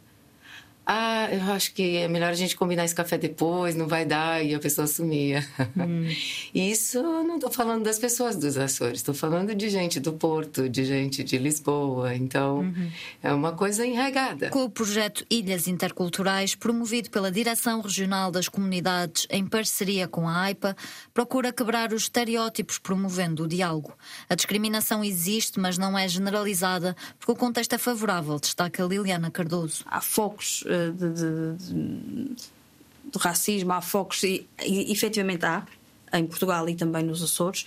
Ah, 0.87 1.29
eu 1.33 1.53
acho 1.53 1.73
que 1.73 1.97
é 1.97 2.09
melhor 2.09 2.31
a 2.31 2.35
gente 2.35 2.55
combinar 2.57 2.85
esse 2.85 2.95
café 2.95 3.17
depois, 3.17 3.75
não 3.75 3.87
vai 3.87 4.05
dar, 4.05 4.45
e 4.45 4.55
a 4.55 4.59
pessoa 4.59 4.87
sumia. 4.87 5.47
Hum. 5.77 6.09
Isso 6.55 7.03
não 7.03 7.37
estou 7.37 7.51
falando 7.51 7.85
das 7.85 7.99
pessoas 7.99 8.37
dos 8.37 8.59
Açores, 8.59 8.99
estou 8.99 9.15
falando 9.15 9.55
de 9.55 9.69
gente 9.71 9.99
do 9.99 10.13
Porto, 10.13 10.69
de 10.69 10.85
gente 10.85 11.25
de 11.25 11.39
Lisboa. 11.39 12.15
Então, 12.15 12.59
uhum. 12.59 12.91
é 13.23 13.33
uma 13.33 13.53
coisa 13.53 13.87
enregada. 13.87 14.51
Com 14.51 14.65
o 14.65 14.71
projeto 14.71 15.25
Ilhas 15.31 15.67
Interculturais, 15.67 16.55
promovido 16.55 17.09
pela 17.09 17.31
Direção 17.31 17.81
Regional 17.81 18.31
das 18.31 18.49
Comunidades 18.49 19.27
em 19.31 19.47
parceria 19.47 20.07
com 20.07 20.29
a 20.29 20.43
AIPA, 20.43 20.77
procura 21.15 21.53
quebrar 21.53 21.93
os 21.93 22.03
estereótipos 22.03 22.79
promovendo 22.79 23.45
o 23.45 23.49
diálogo. 23.49 23.97
A 24.29 24.35
discriminação 24.35 25.03
existe, 25.03 25.59
mas 25.59 25.79
não 25.79 25.99
é 25.99 26.07
generalizada, 26.09 26.95
porque 27.19 27.33
o 27.33 27.37
contexto 27.37 27.75
é 27.75 27.79
favorável, 27.79 28.39
destaca 28.39 28.85
Liliana 28.85 29.31
Cardoso. 29.31 29.85
Há 29.87 30.01
focos 30.01 30.63
de, 30.93 31.09
de, 31.13 31.57
de, 31.57 32.37
de 33.13 33.19
racismo, 33.19 33.73
há 33.73 33.81
focos, 33.81 34.23
e, 34.23 34.49
e 34.63 34.93
efetivamente 34.93 35.45
há, 35.45 35.67
em 36.13 36.27
Portugal 36.27 36.69
e 36.69 36.75
também 36.75 37.03
nos 37.03 37.23
Açores. 37.23 37.67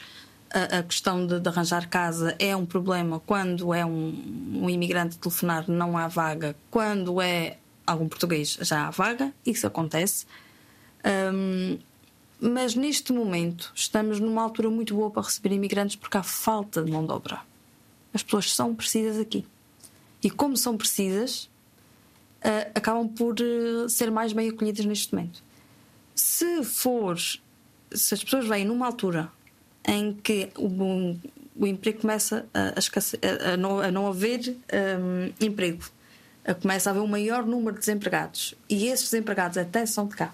A, 0.49 0.79
a 0.79 0.83
questão 0.83 1.27
de, 1.27 1.39
de, 1.39 1.49
arranjar 1.49 1.89
casa 1.89 2.35
é 2.39 2.55
um 2.55 2.65
problema 2.65 3.19
quando 3.19 3.73
é 3.73 3.85
um, 3.85 4.61
um 4.63 4.69
imigrante 4.69 5.17
telefonar, 5.17 5.69
não 5.69 5.97
há 5.97 6.07
vaga. 6.07 6.55
Quando 6.71 7.21
é 7.21 7.57
algum 7.85 8.07
português, 8.07 8.57
já 8.61 8.87
há 8.87 8.89
vaga, 8.89 9.33
isso 9.45 9.67
acontece. 9.67 10.25
Um, 11.33 11.77
mas 12.39 12.75
neste 12.75 13.11
momento 13.11 13.71
estamos 13.75 14.19
numa 14.19 14.41
altura 14.41 14.69
muito 14.69 14.95
boa 14.95 15.09
para 15.09 15.23
receber 15.23 15.53
imigrantes 15.53 15.95
porque 15.95 16.17
há 16.17 16.23
falta 16.23 16.83
de 16.83 16.91
mão 16.91 17.05
de 17.05 17.11
obra. 17.11 17.41
As 18.13 18.23
pessoas 18.23 18.53
são 18.53 18.75
precisas 18.75 19.19
aqui. 19.19 19.45
E 20.23 20.29
como 20.29 20.55
são 20.55 20.77
precisas, 20.77 21.49
uh, 22.43 22.71
acabam 22.75 23.07
por 23.07 23.35
uh, 23.39 23.89
ser 23.89 24.11
mais 24.11 24.33
bem 24.33 24.49
acolhidas 24.49 24.85
neste 24.85 25.13
momento. 25.13 25.43
Se 26.15 26.63
for, 26.63 27.17
se 27.17 28.13
as 28.13 28.23
pessoas 28.23 28.47
vêm 28.47 28.65
numa 28.65 28.85
altura 28.85 29.31
em 29.87 30.13
que 30.13 30.49
o, 30.57 31.17
o 31.55 31.67
emprego 31.67 32.01
começa 32.01 32.45
a, 32.53 32.69
a, 32.69 33.53
a, 33.53 33.57
não, 33.57 33.79
a 33.79 33.91
não, 33.91 34.07
haver 34.07 34.57
um, 34.99 35.45
emprego, 35.45 35.83
começa 36.61 36.89
a 36.89 36.91
haver 36.91 37.01
um 37.01 37.07
maior 37.07 37.45
número 37.45 37.73
de 37.73 37.79
desempregados 37.79 38.55
e 38.69 38.87
esses 38.87 39.11
desempregados 39.11 39.57
até 39.57 39.85
são 39.85 40.07
de 40.07 40.15
cá 40.15 40.33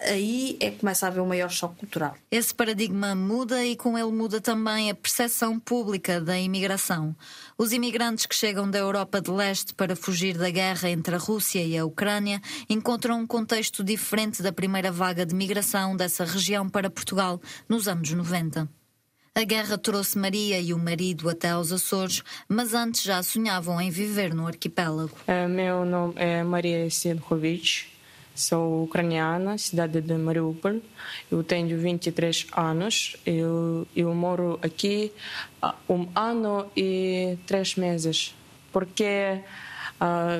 aí 0.00 0.56
é 0.60 0.70
que 0.70 0.78
começa 0.78 1.06
a 1.06 1.08
haver 1.08 1.20
um 1.20 1.26
maior 1.26 1.50
choque 1.50 1.76
cultural. 1.76 2.16
Esse 2.30 2.54
paradigma 2.54 3.14
muda 3.14 3.64
e 3.64 3.76
com 3.76 3.98
ele 3.98 4.10
muda 4.10 4.40
também 4.40 4.90
a 4.90 4.94
percepção 4.94 5.58
pública 5.58 6.20
da 6.20 6.38
imigração. 6.38 7.14
Os 7.56 7.72
imigrantes 7.72 8.26
que 8.26 8.34
chegam 8.34 8.70
da 8.70 8.78
Europa 8.78 9.20
de 9.20 9.30
Leste 9.30 9.74
para 9.74 9.94
fugir 9.94 10.36
da 10.36 10.50
guerra 10.50 10.90
entre 10.90 11.14
a 11.14 11.18
Rússia 11.18 11.62
e 11.62 11.76
a 11.76 11.84
Ucrânia 11.84 12.40
encontram 12.68 13.20
um 13.20 13.26
contexto 13.26 13.84
diferente 13.84 14.42
da 14.42 14.52
primeira 14.52 14.90
vaga 14.90 15.26
de 15.26 15.34
migração 15.34 15.96
dessa 15.96 16.24
região 16.24 16.68
para 16.68 16.90
Portugal 16.90 17.40
nos 17.68 17.86
anos 17.86 18.10
90. 18.10 18.68
A 19.32 19.44
guerra 19.44 19.78
trouxe 19.78 20.18
Maria 20.18 20.60
e 20.60 20.74
o 20.74 20.78
marido 20.78 21.28
até 21.28 21.50
aos 21.50 21.70
Açores, 21.70 22.22
mas 22.48 22.74
antes 22.74 23.02
já 23.02 23.22
sonhavam 23.22 23.80
em 23.80 23.88
viver 23.88 24.34
no 24.34 24.46
arquipélago. 24.46 25.12
É, 25.26 25.46
meu 25.46 25.84
nome 25.84 26.14
é 26.16 26.42
Maria 26.42 26.90
Sinkovic. 26.90 27.99
Sou 28.40 28.84
ucraniana, 28.84 29.58
cidade 29.58 30.00
de 30.00 30.14
Mariupol. 30.14 30.80
Eu 31.30 31.44
tenho 31.44 31.78
23 31.78 32.46
anos. 32.56 33.16
Eu, 33.26 33.86
eu 33.94 34.14
moro 34.14 34.58
aqui 34.62 35.12
há 35.60 35.74
um 35.88 36.08
ano 36.14 36.70
e 36.74 37.36
três 37.46 37.76
meses. 37.76 38.34
Porque 38.72 39.42
a 40.00 40.38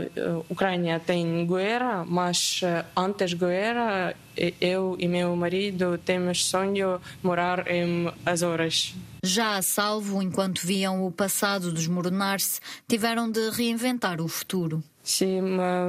Ucrânia 0.48 0.98
tem 0.98 1.46
guerra, 1.46 2.04
mas 2.08 2.60
eh, 2.62 2.84
antes 2.96 3.34
da 3.34 3.46
guerra 3.46 4.14
eu 4.58 4.96
e 4.98 5.06
meu 5.06 5.36
marido 5.36 5.98
temos 5.98 6.46
sonho 6.46 6.98
morar 7.22 7.70
em 7.70 8.10
Azores. 8.24 8.94
Já 9.22 9.56
a 9.56 9.62
salvo, 9.62 10.22
enquanto 10.22 10.66
viam 10.66 11.06
o 11.06 11.12
passado 11.12 11.70
desmoronar-se, 11.70 12.58
tiveram 12.88 13.30
de 13.30 13.50
reinventar 13.50 14.18
o 14.22 14.28
futuro. 14.28 14.82
Sim, 15.10 15.40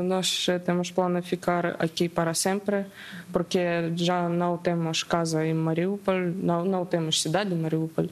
nós 0.08 0.48
temos 0.66 0.90
plano 0.90 1.22
de 1.22 1.30
ficar 1.30 1.80
aqui 1.80 2.10
para 2.10 2.34
sempre, 2.34 2.88
porque 3.32 3.60
já 3.96 4.28
não 4.28 4.58
temos 4.58 5.04
casa 5.04 5.46
em 5.46 5.54
Mariupol, 5.54 6.16
não, 6.38 6.66
não 6.66 6.84
temos 6.88 7.22
cidade 7.22 7.54
em 7.54 7.58
Mariupol. 7.58 8.08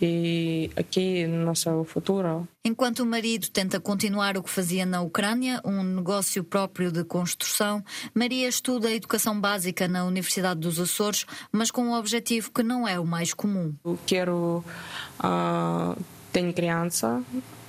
E 0.00 0.70
aqui 0.76 1.26
nosso 1.26 1.82
futuro. 1.82 2.46
Enquanto 2.64 3.00
o 3.00 3.06
marido 3.06 3.48
tenta 3.50 3.80
continuar 3.80 4.36
o 4.36 4.44
que 4.44 4.50
fazia 4.50 4.86
na 4.86 5.00
Ucrânia, 5.02 5.60
um 5.64 5.82
negócio 5.82 6.44
próprio 6.44 6.92
de 6.92 7.02
construção, 7.02 7.82
Maria 8.14 8.46
estuda 8.46 8.86
a 8.86 8.94
educação 8.94 9.40
básica 9.40 9.88
na 9.88 10.04
Universidade 10.04 10.60
dos 10.60 10.78
Açores, 10.78 11.26
mas 11.50 11.72
com 11.72 11.82
um 11.82 11.94
objetivo 11.94 12.52
que 12.52 12.62
não 12.62 12.86
é 12.86 12.96
o 13.00 13.04
mais 13.04 13.34
comum. 13.34 13.74
Eu 13.84 13.98
quero 14.06 14.64
uh, 15.18 16.00
ter 16.32 16.52
criança. 16.52 17.20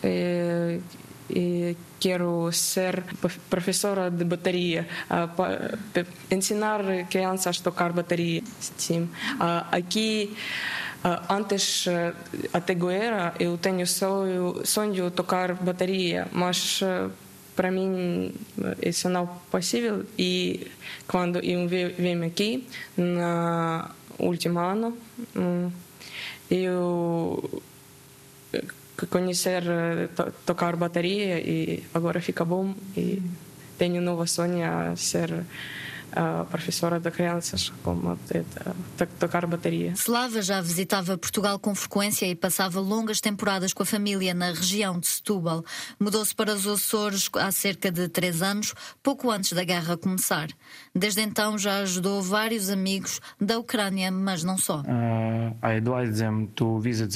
E 0.04 0.80
e 1.30 1.76
quero 2.00 2.52
ser 2.52 3.04
professora 3.50 4.12
de 4.12 4.24
bateria, 4.24 4.88
uh, 5.10 6.06
ensinar 6.30 6.82
crianças 7.10 7.60
a 7.60 7.64
tocar 7.64 7.92
bateria. 7.92 8.44
Sim. 8.78 9.10
Uh, 9.36 9.66
aqui, 9.72 10.36
uh, 11.04 11.34
antes 11.34 11.86
até 12.54 12.74
guerra, 12.74 13.34
eu 13.40 13.58
tenho 13.58 13.86
sonho, 13.88 14.62
sonho 14.64 15.10
tocar 15.12 15.54
bateria, 15.56 16.28
mas 16.32 16.82
para 17.56 17.72
mim 17.72 18.32
isso 18.82 19.10
não 19.10 19.24
é 19.24 19.30
possível. 19.50 20.06
E 20.18 20.68
quando 21.08 21.40
eu 21.40 21.68
vim 21.68 22.24
aqui, 22.24 22.68
no 22.98 23.90
último 24.20 24.60
ano, 24.60 24.98
hum, 25.36 25.72
eu 26.52 27.64
conhecer 29.10 29.64
eh, 29.68 30.08
to 30.16 30.32
tocar 30.46 30.76
bateria 30.76 31.40
e 31.40 31.84
agora 31.94 32.22
fica 32.22 32.46
bom 32.46 32.74
e 32.96 33.22
tenho 33.78 34.02
nova 34.02 34.26
sonho 34.26 34.64
a 34.64 34.96
ser 34.96 35.46
a 36.16 36.46
professora 36.46 37.00
de 37.00 37.12
crianças 37.12 37.72
como 37.84 38.18
tocar 39.20 39.46
bateria. 39.46 39.92
Slava 39.92 40.42
já 40.42 40.62
visitava 40.62 41.18
Portugal 41.18 41.60
com 41.60 41.76
frequência 41.76 42.26
e 42.26 42.34
passava 42.34 42.80
longas 42.80 43.20
temporadas 43.20 43.74
com 43.74 43.84
a 43.84 43.86
família 43.86 44.34
na 44.34 44.48
região 44.48 44.98
de 44.98 45.08
Setúbal. 45.08 45.64
Mudou-se 46.00 46.34
para 46.34 46.54
os 46.54 46.66
Açores 46.66 47.30
há 47.34 47.52
cerca 47.52 47.92
de 47.92 48.08
três 48.08 48.42
anos, 48.42 48.74
pouco 49.04 49.30
antes 49.30 49.52
da 49.52 49.64
guerra 49.64 49.98
começar. 49.98 50.48
Desde 50.94 51.22
então 51.22 51.58
já 51.58 51.80
ajudou 51.80 52.22
vários 52.22 52.70
amigos 52.70 53.20
da 53.40 53.60
Ucrânia, 53.60 54.10
mas 54.10 54.44
não 54.44 54.58
só. 54.58 54.80
Uh, 54.82 55.56
I 55.62 55.78
advise 55.78 56.18
them 56.18 56.48
to 56.56 56.80
visit 56.80 57.12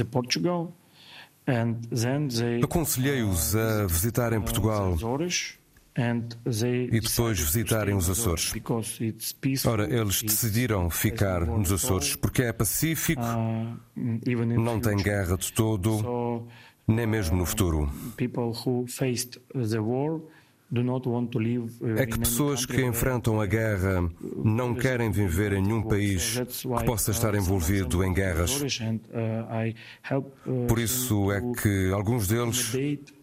Aconselhei-os 2.64 3.56
a 3.56 3.86
visitarem 3.88 4.40
Portugal 4.40 4.96
e 6.92 7.00
depois 7.02 7.40
visitarem 7.40 7.96
os 7.96 8.10
Açores. 8.10 8.54
Ora, 9.66 9.84
eles 9.94 10.22
decidiram 10.22 10.90
ficar 10.90 11.42
nos 11.46 11.72
Açores 11.72 12.16
porque 12.16 12.44
é 12.44 12.54
pacífico, 12.54 13.22
não 13.96 14.80
tem 14.80 14.96
guerra 14.98 15.36
de 15.38 15.52
todo, 15.52 16.48
nem 16.88 17.06
mesmo 17.08 17.36
no 17.36 17.46
futuro. 17.46 17.92
É 21.98 22.06
que 22.06 22.20
pessoas 22.20 22.66
que 22.66 22.86
enfrentam 22.86 23.42
a 23.42 23.46
guerra 23.46 24.08
não 24.44 24.76
querem 24.76 25.10
viver 25.10 25.54
em 25.54 25.62
nenhum 25.64 25.82
país 25.82 26.40
que 26.40 26.86
possa 26.86 27.10
estar 27.12 27.34
envolvido 27.34 28.04
em 28.04 28.14
guerras. 28.14 28.62
Por 30.68 30.80
isso 30.80 31.32
é 31.32 31.42
que 31.62 31.92
alguns 31.92 32.28
deles 32.28 32.74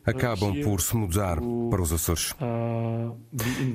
acabam 0.04 0.60
por 0.62 0.80
se 0.80 0.96
mudar 0.96 1.38
para 1.70 1.82
os 1.82 1.92
Açores. 1.92 2.34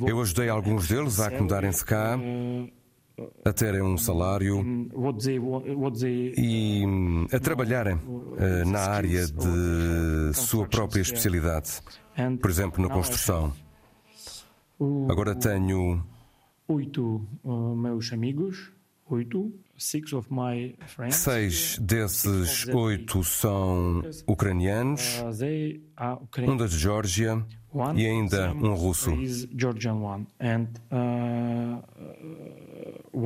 Eu 0.05 0.19
ajudei 0.21 0.49
alguns 0.49 0.87
deles 0.87 1.19
a 1.19 1.27
acomodarem-se 1.27 1.85
cá 1.85 2.19
a 3.45 3.53
terem 3.53 3.81
um 3.81 3.97
salário 3.97 4.63
e 6.37 6.83
a 7.31 7.39
trabalharem 7.39 7.99
eh, 8.37 8.65
na 8.65 8.79
área 8.79 9.25
de 9.25 10.33
sua 10.33 10.67
própria 10.67 11.01
especialidade. 11.01 11.81
Por 12.39 12.49
exemplo, 12.49 12.81
na 12.81 12.93
construção. 12.93 13.53
Agora 15.09 15.35
tenho 15.35 16.03
oito 16.67 17.27
uh, 17.43 17.75
meus 17.75 18.11
amigos, 18.11 18.71
oito. 19.09 19.53
Seis 21.09 21.79
desses 21.79 22.67
oito 22.67 23.23
são 23.23 24.03
ucranianos, 24.27 25.19
uh, 25.19 26.41
um 26.51 26.55
da 26.55 26.67
Geórgia 26.67 27.43
e 27.95 28.05
ainda 28.05 28.53
um 28.53 28.75
russo. 28.75 29.11
Uh, 32.81 33.21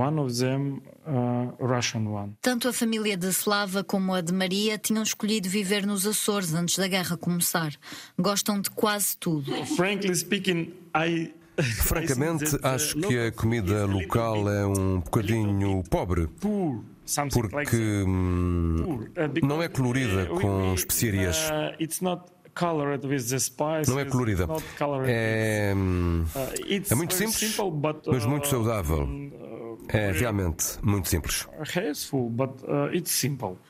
Tanto 2.42 2.68
a 2.68 2.74
família 2.74 3.16
de 3.16 3.28
Slava 3.28 3.84
como 3.84 4.14
a 4.14 4.22
de 4.22 4.34
Maria 4.34 4.78
tinham 4.78 5.04
escolhido 5.04 5.48
viver 5.48 5.86
nos 5.86 6.06
Açores 6.06 6.54
antes 6.54 6.78
da 6.78 6.88
guerra 6.88 7.16
começar. 7.16 7.74
Gostam 8.18 8.60
de 8.60 8.70
quase 8.70 9.18
tudo. 9.18 9.52
Frankly 9.76 10.16
speaking, 10.16 10.74
I 10.96 11.34
Francamente, 11.86 12.58
acho 12.62 13.00
que 13.00 13.18
a 13.18 13.32
comida 13.32 13.86
local 13.86 14.50
é 14.50 14.66
um 14.66 15.00
bocadinho 15.00 15.84
pobre. 15.90 16.28
Porque 17.50 18.04
hum, 18.06 19.06
não 19.44 19.62
é 19.62 19.68
colorida 19.68 20.26
com 20.26 20.74
especiarias. 20.74 21.50
Não 23.88 24.00
é 24.00 24.06
colorida. 24.06 24.48
É, 25.06 25.74
hum, 25.76 26.26
é 26.90 26.96
muito 26.96 27.14
simples, 27.14 27.58
mas 28.08 28.26
muito 28.26 28.48
saudável. 28.48 29.08
É 29.90 30.12
realmente 30.12 30.66
muito 30.82 31.10
simples. 31.10 31.48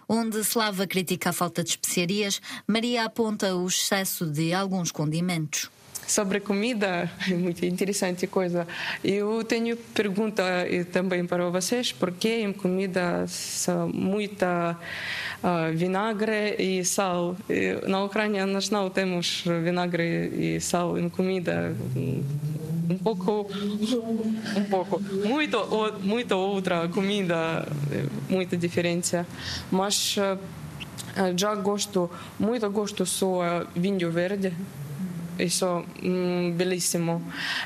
Onde 0.08 0.40
Slava 0.40 0.88
critica 0.88 1.30
a 1.30 1.34
falta 1.34 1.64
de 1.64 1.72
especiarias, 1.72 2.42
Maria 2.68 3.06
aponta 3.06 3.56
o 3.56 3.68
excesso 3.68 4.26
de 4.26 4.54
alguns 4.54 4.92
condimentos. 4.92 5.70
Sobre 6.08 6.40
comida, 6.40 7.10
é 7.28 7.34
muito 7.34 7.66
interessante 7.66 8.28
coisa. 8.28 8.68
Eu 9.04 9.44
tenho 9.44 9.76
pergunta 9.76 10.44
também 10.92 11.26
para 11.26 11.50
vocês, 11.50 11.92
porque 11.92 12.42
em 12.42 12.54
comida 12.54 13.26
muita 13.92 14.78
uh, 15.44 15.76
vinagre 15.76 16.56
e 16.60 16.86
sal. 16.86 17.36
Na 17.88 18.04
Ucrânia 18.04 18.46
nós 18.46 18.70
não 18.70 18.90
temos 18.90 19.44
vinagre 19.64 20.56
e 20.56 20.62
sal 20.62 20.98
em 20.98 21.10
comida. 21.10 21.76
Um 22.88 22.98
pouco, 23.00 23.48
um 24.56 24.64
pouco, 24.66 25.02
muito, 25.26 25.58
muito 26.04 26.36
outra 26.36 26.88
comida, 26.88 27.68
muita 28.30 28.56
diferença. 28.56 29.26
Mas 29.72 30.18
uh, 30.18 30.38
já 31.36 31.56
gosto, 31.56 32.12
muito 32.40 32.70
gosto 32.70 33.08
só 33.08 33.66
vinho 33.76 34.12
verde 34.12 34.54
isso 35.40 35.84
mm, 36.02 36.52
bellissimo. 36.52 37.22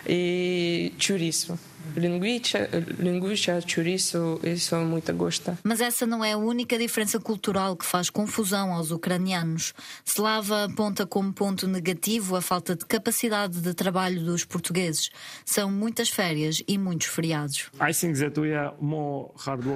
E 0.08 0.94
chouriço. 0.98 1.58
Linguiça, 1.96 2.70
linguiça, 3.00 3.60
chouriço, 3.66 4.40
isso 4.44 4.76
muito 4.78 5.14
gosta. 5.14 5.58
Mas 5.64 5.82
essa 5.82 6.06
não 6.06 6.24
é 6.24 6.34
a 6.34 6.38
única 6.38 6.78
diferença 6.78 7.20
cultural 7.20 7.76
que 7.76 7.86
faz 7.86 8.10
confusão 8.10 8.74
aos 8.74 8.92
ucranianos. 8.92 9.74
Slava 10.06 10.66
aponta 10.66 11.06
como 11.06 11.34
ponto 11.34 11.68
negativo 11.68 12.36
a 12.36 12.42
falta 12.42 12.76
de 12.76 12.86
capacidade 12.86 13.60
de 13.60 13.74
trabalho 13.74 14.24
dos 14.24 14.46
portugueses. 14.46 15.10
São 15.44 15.72
muitas 15.72 16.10
férias 16.10 16.62
e 16.68 16.78
muitos 16.78 17.08
feriados. 17.08 17.70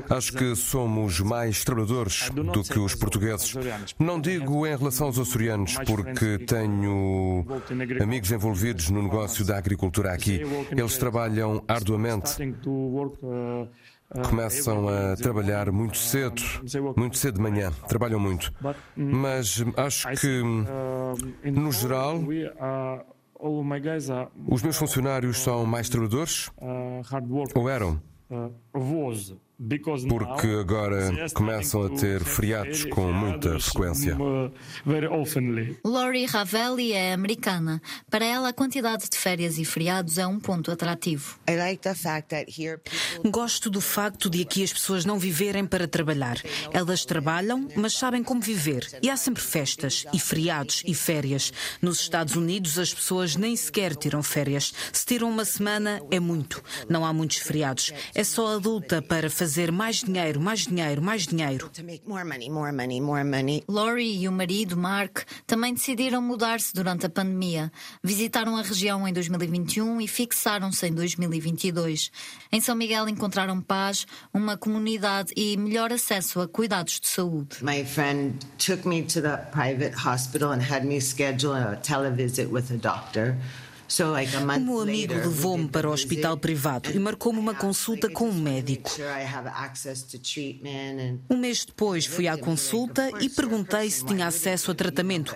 Acho 0.09 0.33
que 0.33 0.55
somos 0.55 1.19
mais 1.19 1.63
trabalhadores 1.63 2.29
do 2.29 2.63
que 2.63 2.79
os 2.79 2.95
portugueses. 2.95 3.53
Não 3.97 4.19
digo 4.19 4.67
em 4.67 4.77
relação 4.77 5.07
aos 5.07 5.17
açorianos, 5.17 5.77
porque 5.85 6.37
tenho 6.39 7.45
amigos 8.01 8.31
envolvidos 8.31 8.89
no 8.89 9.01
negócio 9.01 9.43
da 9.43 9.57
agricultura 9.57 10.13
aqui. 10.13 10.41
Eles 10.71 10.97
trabalham 10.97 11.63
arduamente 11.67 11.92
Uh, 13.21 13.67
uh, 14.15 14.29
Começam 14.29 14.87
a 14.87 15.15
trabalhar 15.15 15.71
muito 15.71 15.97
cedo, 15.97 16.41
muito 16.95 17.17
cedo 17.17 17.35
de 17.35 17.41
manhã, 17.41 17.71
trabalham 17.87 18.19
muito. 18.19 18.53
Mas 18.95 19.63
acho 19.75 20.07
que, 20.19 20.41
uh, 20.41 21.51
no 21.51 21.71
geral, 21.71 22.19
os 24.47 24.61
meus 24.61 24.77
funcionários 24.77 25.39
são 25.39 25.65
mais 25.65 25.89
trabalhadores? 25.89 26.51
ou 27.55 27.69
eram? 27.69 28.01
Porque 30.09 30.47
agora 30.47 31.29
começam 31.33 31.83
a 31.83 31.89
ter 31.89 32.23
feriados 32.23 32.85
com 32.85 33.13
muita 33.13 33.59
frequência. 33.59 34.17
Lori 35.85 36.25
Ravelli 36.25 36.91
é 36.91 37.13
americana. 37.13 37.81
Para 38.09 38.25
ela, 38.25 38.49
a 38.49 38.53
quantidade 38.53 39.07
de 39.09 39.17
férias 39.17 39.57
e 39.57 39.65
feriados 39.65 40.17
é 40.17 40.25
um 40.27 40.39
ponto 40.39 40.71
atrativo. 40.71 41.39
Gosto 43.25 43.69
do 43.69 43.79
facto 43.79 44.29
de 44.29 44.41
aqui 44.41 44.63
as 44.63 44.73
pessoas 44.73 45.05
não 45.05 45.17
viverem 45.17 45.65
para 45.65 45.87
trabalhar. 45.87 46.37
Elas 46.71 47.05
trabalham, 47.05 47.67
mas 47.75 47.93
sabem 47.93 48.23
como 48.23 48.41
viver. 48.41 48.87
E 49.01 49.09
há 49.09 49.15
sempre 49.15 49.41
festas, 49.41 50.05
e 50.11 50.19
feriados, 50.19 50.83
e 50.85 50.93
férias. 50.93 51.53
Nos 51.81 51.99
Estados 52.01 52.35
Unidos, 52.35 52.77
as 52.77 52.93
pessoas 52.93 53.35
nem 53.35 53.55
sequer 53.55 53.95
tiram 53.95 54.23
férias. 54.23 54.73
Se 54.91 55.05
tiram 55.05 55.29
uma 55.29 55.45
semana, 55.45 56.01
é 56.11 56.19
muito. 56.19 56.61
Não 56.89 57.05
há 57.05 57.13
muitos 57.13 57.37
feriados. 57.37 57.93
É 58.13 58.23
só 58.23 58.55
adulta 58.55 59.01
para 59.01 59.29
fazer 59.29 59.52
fazer 59.53 59.71
mais 59.71 59.97
dinheiro, 59.97 60.41
mais 60.41 60.61
dinheiro, 60.61 60.99
mais 60.99 61.27
dinheiro. 61.27 61.69
Lori 63.67 64.17
e 64.17 64.27
o 64.27 64.31
marido, 64.31 64.75
Mark, 64.75 65.19
também 65.45 65.75
decidiram 65.75 66.19
mudar-se 66.23 66.73
durante 66.73 67.05
a 67.05 67.09
pandemia. 67.09 67.71
Visitaram 68.03 68.57
a 68.57 68.63
região 68.63 69.07
em 69.07 69.13
2021 69.13 70.01
e 70.01 70.07
fixaram-se 70.07 70.87
em 70.87 70.91
2022. 70.91 72.11
Em 72.51 72.59
São 72.59 72.75
Miguel 72.75 73.07
encontraram 73.07 73.61
paz, 73.61 74.07
uma 74.33 74.57
comunidade 74.57 75.31
e 75.37 75.55
melhor 75.55 75.93
acesso 75.93 76.41
a 76.41 76.47
cuidados 76.47 76.99
de 76.99 77.07
saúde. 77.07 77.57
My 77.61 77.85
friend 77.85 78.39
took 78.57 78.87
me 78.87 79.03
to 79.03 79.21
the 79.21 79.37
private 79.51 79.93
hospital 79.95 80.51
and 80.51 80.61
had 80.61 80.83
me 80.83 80.99
schedule 80.99 81.53
a 81.53 81.75
televisit 81.75 82.49
with 82.49 82.73
a 82.73 82.77
doctor. 82.77 83.37
O 84.01 84.59
meu 84.59 84.81
amigo 84.81 85.13
levou-me 85.13 85.67
para 85.67 85.89
o 85.89 85.93
hospital 85.93 86.37
privado 86.37 86.89
e 86.91 86.97
marcou-me 86.97 87.37
uma 87.37 87.53
consulta 87.53 88.09
com 88.09 88.29
um 88.29 88.33
médico. 88.33 88.89
Um 91.29 91.37
mês 91.37 91.65
depois 91.65 92.05
fui 92.05 92.27
à 92.27 92.37
consulta 92.37 93.11
e 93.21 93.29
perguntei 93.29 93.89
se 93.89 94.05
tinha 94.05 94.27
acesso 94.27 94.71
a 94.71 94.75
tratamento. 94.75 95.35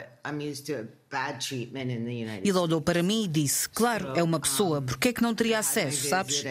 Ele 2.44 2.58
olhou 2.58 2.82
para 2.82 3.02
mim 3.02 3.24
e 3.24 3.28
disse: 3.28 3.68
Claro, 3.70 4.14
é 4.16 4.22
uma 4.24 4.40
pessoa, 4.40 4.82
por 4.82 4.98
que 4.98 5.10
é 5.10 5.14
que 5.14 5.22
não 5.22 5.34
teria 5.34 5.60
acesso, 5.60 6.10
sabes? 6.10 6.44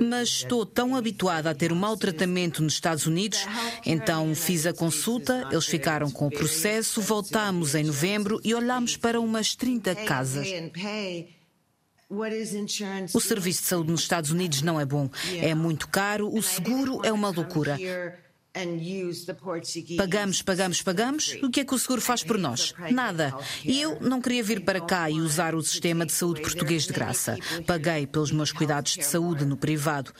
Mas 0.00 0.28
estou 0.28 0.66
tão 0.66 0.94
habituada 0.94 1.50
a 1.50 1.54
ter 1.54 1.72
um 1.72 1.76
mau 1.76 1.96
tratamento 1.96 2.62
nos 2.62 2.74
Estados 2.74 3.06
Unidos, 3.06 3.46
então 3.84 4.34
fiz 4.34 4.66
a 4.66 4.72
consulta, 4.72 5.48
eles 5.50 5.66
ficaram 5.66 6.10
com 6.10 6.26
o 6.26 6.30
processo, 6.30 7.00
voltámos 7.00 7.74
em 7.74 7.84
novembro 7.84 8.40
e 8.44 8.54
olhámos 8.54 8.96
para 8.96 9.20
umas 9.20 9.54
30 9.54 9.94
casas. 9.94 10.46
O 13.12 13.20
serviço 13.20 13.62
de 13.62 13.68
saúde 13.68 13.90
nos 13.90 14.02
Estados 14.02 14.30
Unidos 14.30 14.62
não 14.62 14.78
é 14.80 14.84
bom. 14.84 15.08
É 15.40 15.54
muito 15.54 15.88
caro, 15.88 16.28
o 16.32 16.42
seguro 16.42 17.00
é 17.04 17.10
uma 17.12 17.30
loucura. 17.30 17.78
Pagamos, 19.96 20.42
pagamos, 20.42 20.82
pagamos. 20.82 21.36
O 21.42 21.50
que 21.50 21.60
é 21.60 21.64
que 21.64 21.74
o 21.74 21.78
seguro 21.78 22.00
faz 22.00 22.22
por 22.22 22.38
nós? 22.38 22.72
Nada. 22.90 23.34
E 23.64 23.80
eu 23.80 23.98
não 24.00 24.20
queria 24.20 24.42
vir 24.42 24.64
para 24.64 24.80
cá 24.80 25.10
e 25.10 25.20
usar 25.20 25.54
o 25.54 25.62
sistema 25.62 26.06
de 26.06 26.12
saúde 26.12 26.40
português 26.40 26.84
de 26.84 26.92
graça. 26.92 27.36
Paguei 27.66 28.06
pelos 28.06 28.30
meus 28.30 28.52
cuidados 28.52 28.92
de 28.92 29.04
saúde 29.04 29.44
no 29.44 29.56
privado. 29.56 30.12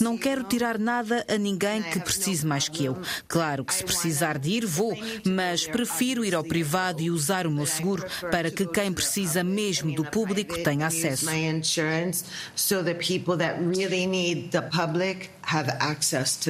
Não 0.00 0.18
quero 0.18 0.44
tirar 0.44 0.78
nada 0.78 1.24
a 1.28 1.38
ninguém 1.38 1.82
que 1.82 2.00
precise 2.00 2.44
mais 2.44 2.68
que 2.68 2.84
eu. 2.84 2.98
Claro 3.28 3.64
que 3.64 3.74
se 3.74 3.84
precisar 3.84 4.38
de 4.38 4.50
ir, 4.50 4.66
vou, 4.66 4.96
mas 5.24 5.66
prefiro 5.66 6.24
ir 6.24 6.34
ao 6.34 6.42
privado 6.44 7.00
e 7.00 7.10
usar 7.10 7.46
o 7.46 7.50
meu 7.50 7.66
seguro 7.66 8.04
para 8.30 8.50
que 8.50 8.66
quem 8.66 8.92
precisa 8.92 9.44
mesmo 9.44 9.94
do 9.94 10.04
público 10.04 10.58
tenha 10.62 10.86
acesso 10.86 11.26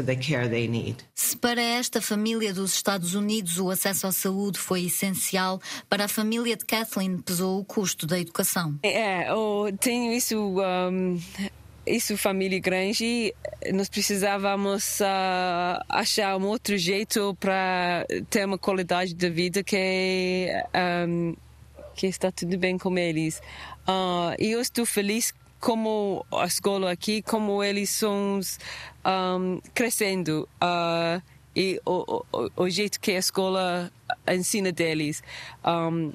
have 0.07 0.14
access 0.14 0.14
to 0.14 0.14
the 0.14 0.16
care 0.16 0.49
they 0.49 0.69
need. 0.69 0.97
Se 1.14 1.37
para 1.37 1.61
esta 1.61 2.01
família 2.01 2.53
dos 2.53 2.75
Estados 2.75 3.14
Unidos 3.14 3.59
o 3.59 3.71
acesso 3.71 4.07
à 4.07 4.12
saúde 4.12 4.59
foi 4.59 4.85
essencial, 4.85 5.61
para 5.88 6.05
a 6.05 6.09
família 6.09 6.57
de 6.57 6.64
Kathleen 6.64 7.19
pesou 7.19 7.61
o 7.61 7.64
custo 7.64 8.07
da 8.07 8.19
educação. 8.19 8.79
É, 8.83 9.31
eu 9.31 9.77
tenho 9.81 10.12
isso. 10.12 10.37
Um 10.37 11.21
isso 11.87 12.16
família 12.16 12.59
grande 12.59 13.33
nós 13.73 13.88
precisávamos 13.88 14.99
uh, 15.01 15.81
achar 15.88 16.37
um 16.37 16.45
outro 16.47 16.77
jeito 16.77 17.37
para 17.38 18.05
ter 18.29 18.45
uma 18.45 18.59
qualidade 18.59 19.14
de 19.14 19.31
vida 19.31 19.62
que 19.62 20.49
um, 21.09 21.37
que 21.95 22.09
está 22.09 22.33
tudo 22.33 22.59
bem 22.59 22.77
com 22.77 22.99
eles 22.99 23.40
uh, 23.88 24.35
e 24.37 24.51
eu 24.51 24.61
estou 24.61 24.85
feliz 24.85 25.33
como 25.61 26.25
a 26.33 26.45
escola 26.45 26.90
aqui, 26.90 27.23
como 27.23 27.62
eles 27.62 27.90
são 27.90 28.40
um, 29.05 29.61
crescendo 29.75 30.49
uh, 30.62 31.23
e 31.55 31.81
o, 31.85 32.23
o, 32.33 32.51
o, 32.57 32.69
jeito 32.69 33.01
que 33.01 33.12
a 33.12 33.19
escola 33.19 33.90
ensina 34.29 34.71
deles. 34.71 35.23
Um, 35.64 36.12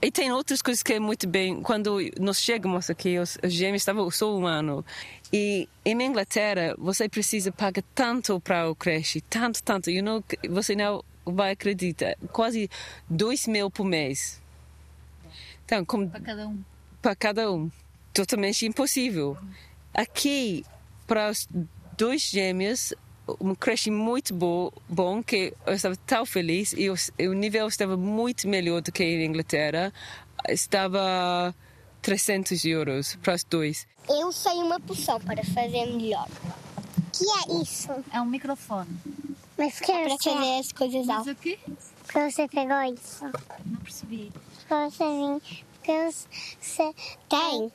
e 0.00 0.10
tem 0.10 0.30
outras 0.30 0.60
coisas 0.60 0.82
que 0.82 0.92
é 0.92 1.00
muito 1.00 1.26
bem. 1.26 1.62
Quando 1.62 1.98
nós 2.20 2.38
chegamos 2.38 2.90
aqui, 2.90 3.18
os, 3.18 3.38
os 3.42 3.52
gêmeos 3.52 3.82
estavam 3.82 4.10
só 4.10 4.36
um 4.36 4.46
ano. 4.46 4.84
E 5.32 5.68
em 5.84 6.00
Inglaterra, 6.00 6.74
você 6.78 7.08
precisa 7.08 7.50
pagar 7.50 7.82
tanto 7.94 8.38
para 8.38 8.70
o 8.70 8.74
creche, 8.74 9.20
tanto, 9.22 9.62
tanto. 9.62 9.90
You 9.90 10.02
know, 10.02 10.22
você 10.48 10.76
não 10.76 11.02
vai 11.24 11.52
acreditar. 11.52 12.16
Quase 12.30 12.70
2 13.08 13.48
mil 13.48 13.70
por 13.70 13.84
mês. 13.84 14.40
Então, 15.64 15.84
como, 15.84 16.08
para 16.08 16.20
cada 16.20 16.48
um. 16.48 16.64
Para 17.00 17.16
cada 17.16 17.50
um 17.50 17.70
totalmente 18.14 18.64
impossível. 18.64 19.36
Aqui, 19.92 20.64
para 21.06 21.30
os 21.30 21.46
dois 21.98 22.22
gêmeos, 22.22 22.94
um 23.40 23.54
creche 23.54 23.90
muito 23.90 24.32
bom, 24.32 24.70
bom 24.88 25.22
que 25.22 25.52
eu 25.66 25.74
estava 25.74 25.96
tão 25.96 26.24
feliz 26.24 26.72
e 26.76 26.88
o, 26.88 26.94
o 27.18 27.32
nível 27.32 27.66
estava 27.66 27.96
muito 27.96 28.48
melhor 28.48 28.80
do 28.80 28.92
que 28.92 29.02
em 29.02 29.24
Inglaterra. 29.24 29.92
Estava 30.48 31.54
300 32.02 32.64
euros 32.64 33.16
para 33.16 33.34
os 33.34 33.44
dois. 33.44 33.86
Eu 34.08 34.30
sei 34.30 34.54
uma 34.54 34.78
poção 34.78 35.18
para 35.20 35.42
fazer 35.44 35.86
melhor. 35.86 36.28
O 36.98 37.10
que 37.10 37.24
é 37.24 37.62
isso? 37.62 37.90
É 38.12 38.20
um 38.20 38.26
microfone. 38.26 38.90
Mas 39.56 39.80
que 39.80 39.90
é 39.90 40.04
para 40.04 40.18
fazer 40.18 40.58
as 40.58 40.72
coisas 40.72 41.08
altas. 41.08 41.26
Mas 41.26 41.36
o 41.36 41.40
quê? 41.40 41.58
Porque 42.04 42.30
você 42.30 42.48
pegou 42.48 42.82
isso. 42.82 43.24
Não 43.64 43.80
percebi. 43.80 44.32
Porque 44.56 44.74
você 44.74 45.04
vem. 45.04 45.40
Porque 45.72 46.10
você 46.60 46.94
tem. 47.28 47.72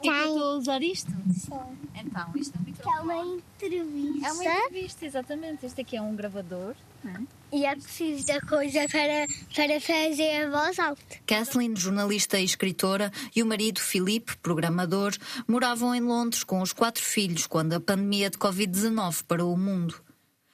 Tem. 0.00 0.10
É 0.10 0.26
estou 0.26 0.44
a 0.44 0.56
usar 0.56 0.82
isto? 0.82 1.10
Sim. 1.10 1.78
Então, 1.94 2.32
isto 2.36 2.56
é 2.56 2.60
um 2.60 2.64
microfone. 2.64 2.96
É 2.96 3.00
uma 3.00 3.36
entrevista. 3.36 4.28
É 4.28 4.32
uma 4.32 4.44
entrevista, 4.44 5.06
exatamente. 5.06 5.66
Este 5.66 5.80
aqui 5.80 5.96
é 5.96 6.02
um 6.02 6.14
gravador. 6.14 6.74
É? 7.04 7.20
E 7.52 7.64
é 7.64 7.74
preciso 7.74 8.26
da 8.26 8.40
coisa 8.40 8.86
para, 8.88 9.26
para 9.54 9.80
fazer 9.80 10.44
a 10.44 10.50
voz 10.50 10.78
alta. 10.78 11.16
Kathleen, 11.26 11.74
jornalista 11.76 12.38
e 12.38 12.44
escritora, 12.44 13.12
e 13.34 13.42
o 13.42 13.46
marido 13.46 13.80
Filipe, 13.80 14.36
programador, 14.38 15.12
moravam 15.46 15.94
em 15.94 16.00
Londres 16.00 16.42
com 16.42 16.60
os 16.60 16.72
quatro 16.72 17.02
filhos 17.02 17.46
quando 17.46 17.72
a 17.74 17.80
pandemia 17.80 18.30
de 18.30 18.36
Covid-19 18.36 19.24
parou 19.26 19.52
o 19.52 19.56
mundo. 19.56 20.07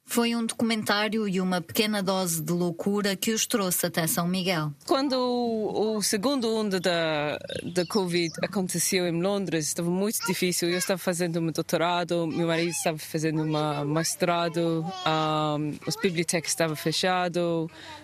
Foi 0.06 0.36
um 0.36 0.44
documentário 0.44 1.26
e 1.26 1.40
uma 1.40 1.60
pequena 1.60 2.02
dose 2.02 2.40
de 2.42 2.52
loucura 2.52 3.16
que 3.16 3.32
os 3.32 3.46
trouxe 3.46 3.86
até 3.86 4.06
São 4.06 4.28
Miguel. 4.28 4.72
Quando 4.86 5.14
o, 5.14 5.96
o 5.96 6.02
segundo 6.02 6.54
onda 6.54 6.78
da, 6.78 7.38
da 7.62 7.86
Covid 7.86 8.32
aconteceu 8.42 9.08
em 9.08 9.20
Londres, 9.20 9.66
estava 9.66 9.90
muito 9.90 10.24
difícil. 10.26 10.68
Eu 10.68 10.78
estava 10.78 10.98
fazendo 10.98 11.40
um 11.40 11.50
doutorado, 11.50 12.26
meu 12.26 12.46
marido 12.46 12.70
estava 12.70 12.98
fazendo 12.98 13.42
um 13.42 13.84
mestrado, 13.86 14.84
um, 14.84 15.78
as 15.86 15.96
bibliotecas 15.96 16.50
estavam 16.50 16.76
fechadas, 16.76 17.42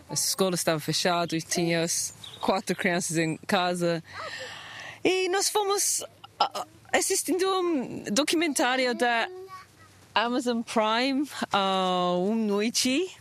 a 0.09 0.15
escola 0.15 0.55
estava 0.55 0.81
fechada 0.81 1.37
e 1.37 1.43
tinha 1.43 1.85
quatro 2.41 2.75
crianças 2.75 3.19
em 3.19 3.37
casa. 3.47 4.03
E 5.05 5.29
nós 5.29 5.49
fomos 5.49 6.03
assistindo 6.93 7.47
um 7.47 8.05
documentário 8.11 8.95
da 8.95 9.29
Amazon 10.15 10.63
Prime, 10.63 11.23
uh, 11.55 12.25
uma 12.25 12.35
noite, 12.35 13.17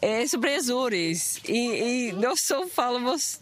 é 0.00 0.26
sobre 0.26 0.54
Azores. 0.54 1.40
E, 1.48 2.08
e 2.08 2.12
nós 2.12 2.40
só 2.40 2.66
falamos, 2.66 3.40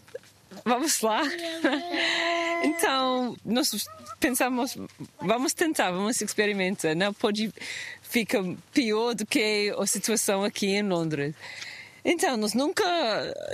vamos 0.63 1.01
lá. 1.01 1.23
então, 2.63 3.35
nós 3.43 3.87
pensamos, 4.19 4.77
vamos 5.19 5.53
tentar, 5.53 5.91
vamos 5.91 6.21
experimentar. 6.21 6.95
Não 6.95 7.13
pode 7.13 7.51
ficar 8.01 8.43
pior 8.71 9.15
do 9.15 9.25
que 9.25 9.73
a 9.77 9.85
situação 9.87 10.43
aqui 10.43 10.67
em 10.67 10.83
Londres. 10.83 11.35
Então, 12.03 12.35
nós 12.35 12.53
nunca, 12.53 12.83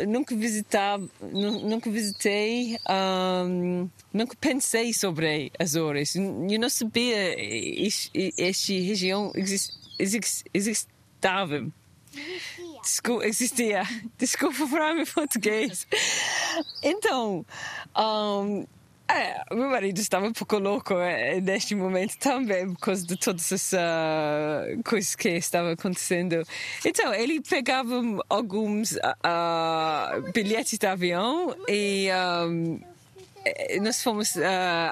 nunca 0.07 0.35
visitar, 0.35 0.99
nunca 1.21 1.89
visitei, 1.89 2.77
um, 3.45 3.89
nunca 4.13 4.35
pensei 4.39 4.93
sobre 4.93 5.51
Azores. 5.59 6.15
Eu 6.15 6.59
não 6.59 6.69
sabia 6.69 7.35
que 7.35 8.33
esta 8.37 8.73
região 8.73 9.31
exist, 9.35 9.73
exist, 9.99 10.43
existava. 10.53 11.67
Desculpa, 12.81 13.25
existia. 13.25 13.83
Desculpa 14.17 14.65
para 14.67 14.93
meu 14.93 15.05
português. 15.05 15.85
Então, 16.81 17.45
um, 17.97 18.65
é, 19.09 19.41
meu 19.55 19.69
marido 19.69 19.99
estava 19.99 20.27
um 20.27 20.33
pouco 20.33 20.57
louco 20.57 20.93
é, 20.95 21.39
neste 21.39 21.73
momento 21.75 22.17
também, 22.17 22.73
por 22.73 22.79
causa 22.79 23.05
de 23.05 23.15
todas 23.15 23.51
essas 23.51 23.73
uh, 23.73 24.83
coisas 24.83 25.15
que 25.15 25.29
estavam 25.29 25.71
acontecendo. 25.71 26.43
Então, 26.85 27.13
ele 27.13 27.41
pegava 27.41 27.95
alguns 28.29 28.93
uh, 28.93 30.31
bilhetes 30.33 30.77
de 30.77 30.85
avião 30.85 31.55
e 31.67 32.09
um, 32.47 32.79
nós 33.81 34.03
fomos 34.03 34.35
uh, 34.35 34.41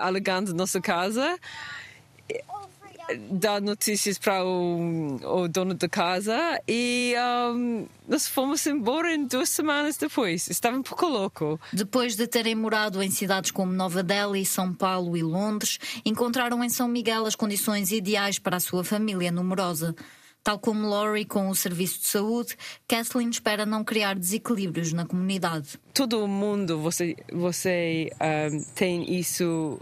alugando 0.01 0.54
nossa 0.54 0.80
casa 0.80 1.38
dar 3.29 3.61
notícias 3.61 4.17
para 4.17 4.43
o, 4.43 5.17
o, 5.23 5.47
dono 5.47 5.73
da 5.73 5.87
casa 5.87 6.59
e 6.67 7.13
um, 7.53 7.87
nós 8.07 8.27
fomos 8.27 8.65
embora 8.65 9.13
em 9.13 9.25
duas 9.25 9.49
semanas 9.49 9.97
depois. 9.97 10.49
Estava 10.49 10.77
um 10.77 10.83
pouco 10.83 11.05
louco. 11.05 11.59
Depois 11.71 12.15
de 12.15 12.27
terem 12.27 12.55
morado 12.55 13.01
em 13.01 13.11
cidades 13.11 13.51
como 13.51 13.71
Nova 13.71 14.01
Delhi, 14.01 14.45
São 14.45 14.73
Paulo 14.73 15.15
e 15.15 15.23
Londres, 15.23 15.79
encontraram 16.05 16.63
em 16.63 16.69
São 16.69 16.87
Miguel 16.87 17.25
as 17.25 17.35
condições 17.35 17.91
ideais 17.91 18.39
para 18.39 18.57
a 18.57 18.61
sua 18.61 18.83
família 18.83 19.31
numerosa. 19.31 19.95
Tal 20.45 20.59
como 20.59 20.87
Laurie 20.87 21.25
com 21.25 21.49
o 21.49 21.55
serviço 21.55 22.01
de 22.01 22.05
saúde, 22.05 22.55
Kathleen 22.87 23.31
espera 23.31 23.65
não 23.65 23.83
criar 23.83 24.13
desequilíbrios 24.13 24.93
na 24.93 25.03
comunidade. 25.03 25.79
Todo 25.91 26.27
mundo 26.27 26.77
você 26.77 27.15
você 27.33 28.11
um, 28.21 28.63
tem 28.75 29.17
isso 29.17 29.81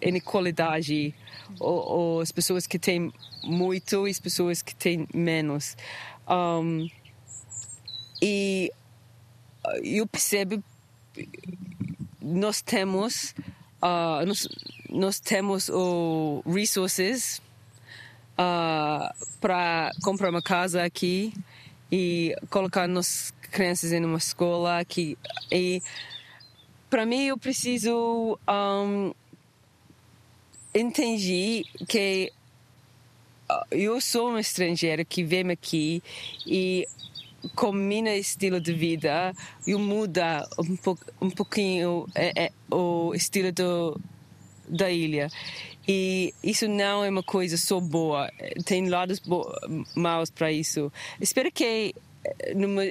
inequalidade 0.00 1.12
ou, 1.58 1.88
ou, 1.88 2.20
as 2.20 2.32
pessoas 2.32 2.66
que 2.66 2.78
têm 2.78 3.12
muito 3.44 4.06
e 4.06 4.10
as 4.10 4.20
pessoas 4.20 4.62
que 4.62 4.74
têm 4.74 5.06
menos. 5.14 5.76
Um, 6.28 6.88
e 8.20 8.72
uh, 9.64 9.84
eu 9.84 10.06
percebo 10.06 10.62
nós 12.20 12.60
temos 12.60 13.34
uh, 13.82 14.24
nós, 14.26 14.48
nós 14.90 15.20
temos 15.20 15.68
o 15.68 16.42
resources 16.46 17.40
uh, 18.38 19.14
para 19.40 19.92
comprar 20.02 20.30
uma 20.30 20.42
casa 20.42 20.82
aqui 20.82 21.32
e 21.90 22.34
colocar 22.50 22.88
nossas 22.88 23.32
crianças 23.52 23.92
em 23.92 24.04
uma 24.04 24.18
escola 24.18 24.80
aqui 24.80 25.16
e 25.52 25.80
para 26.90 27.06
mim 27.06 27.26
eu 27.26 27.38
preciso 27.38 28.38
um, 28.48 29.12
entendi 30.80 31.64
que 31.88 32.32
ah, 33.48 33.66
eu 33.70 34.00
sou 34.00 34.30
um 34.30 34.38
estrangeiro 34.38 35.04
que 35.04 35.24
vem 35.24 35.50
aqui 35.50 36.02
e 36.46 36.86
com 37.54 37.72
meu 37.72 38.06
estilo 38.06 38.60
de 38.60 38.72
vida 38.72 39.32
eu 39.66 39.78
muda 39.78 40.48
um, 40.58 40.76
pouco, 40.76 41.04
um 41.20 41.30
pouquinho 41.30 42.06
é, 42.14 42.46
é, 42.46 42.52
o 42.70 43.14
estilo 43.14 43.52
do 43.52 44.00
da 44.68 44.90
ilha. 44.90 45.28
E 45.88 46.34
isso 46.42 46.66
não 46.66 47.04
é 47.04 47.08
uma 47.08 47.22
coisa 47.22 47.56
só 47.56 47.78
boa, 47.78 48.28
tem 48.64 48.88
lados 48.88 49.22
maus 49.94 50.30
para 50.30 50.50
isso. 50.50 50.92
Espero 51.20 51.52
que 51.52 51.94
numa 52.54 52.82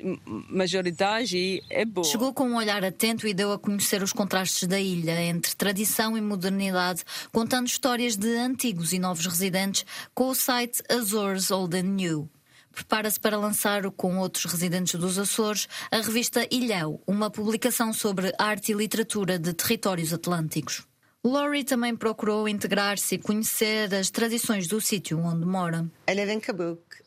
é 1.69 1.86
boa. 1.86 2.06
Chegou 2.06 2.34
com 2.34 2.45
um 2.45 2.56
olhar 2.56 2.84
atento 2.84 3.28
e 3.28 3.34
deu 3.34 3.52
a 3.52 3.60
conhecer 3.60 4.02
os 4.02 4.13
contrastes 4.13 4.67
da 4.67 4.80
ilha 4.80 5.21
entre 5.21 5.56
tradição 5.56 6.17
e 6.17 6.21
modernidade, 6.21 7.04
contando 7.32 7.67
histórias 7.67 8.15
de 8.15 8.36
antigos 8.38 8.93
e 8.93 9.00
novos 9.00 9.26
residentes 9.26 9.86
com 10.13 10.30
o 10.30 10.36
site 10.36 10.82
Azores 10.89 11.52
Old 11.52 11.78
and 11.78 11.84
New. 11.84 12.30
Prepara-se 12.71 13.19
para 13.19 13.38
lançar 13.38 13.89
com 13.91 14.17
outros 14.17 14.43
residentes 14.52 15.00
dos 15.00 15.17
Açores 15.17 15.67
a 15.89 15.98
revista 15.98 16.45
Ilhéu, 16.52 17.02
uma 17.08 17.30
publicação 17.30 17.93
sobre 17.93 18.34
arte 18.38 18.74
e 18.74 18.76
literatura 18.76 19.39
de 19.39 19.54
territórios 19.54 20.12
atlânticos. 20.12 20.86
Laurie 21.24 21.63
também 21.63 21.95
procurou 21.95 22.48
integrar-se 22.48 23.15
e 23.15 23.17
conhecer 23.17 23.95
as 23.95 24.12
tradições 24.12 24.67
do 24.67 24.80
sítio 24.80 25.19
onde 25.19 25.45
mora. 25.45 25.89
I 26.08 26.13
live 26.13 26.34
in 26.34 26.39
Kabuk. 26.39 27.04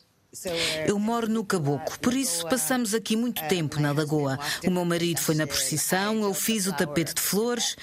Eu 0.85 0.99
moro 0.99 1.27
no 1.27 1.43
Caboco, 1.43 1.99
por 1.99 2.13
isso 2.13 2.47
passamos 2.47 2.93
aqui 2.93 3.15
muito 3.15 3.41
tempo 3.47 3.79
na 3.79 3.91
lagoa. 3.91 4.37
O 4.63 4.69
meu 4.69 4.85
marido 4.85 5.19
foi 5.19 5.33
na 5.33 5.47
procissão, 5.47 6.21
eu 6.21 6.35
fiz 6.35 6.67
o 6.67 6.73
tapete 6.73 7.15
de 7.15 7.21
flores. 7.21 7.75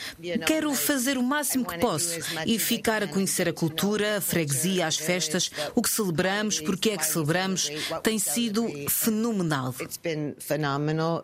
Quero 0.47 0.73
fazer 0.75 1.19
o 1.19 1.23
máximo 1.25 1.67
que 1.67 1.77
posso 1.79 2.21
e 2.47 2.57
ficar 2.59 3.03
a 3.03 3.09
conhecer 3.09 3.49
a 3.49 3.53
cultura, 3.53 4.19
a 4.19 4.21
freguesia, 4.21 4.87
as 4.87 4.97
festas, 4.97 5.51
o 5.75 5.83
que 5.83 5.91
celebramos, 5.91 6.61
porque 6.61 6.91
é 6.91 6.97
que 6.97 7.05
celebramos, 7.05 7.69
tem 8.05 8.19
sido 8.19 8.69
fenomenal. 8.89 9.75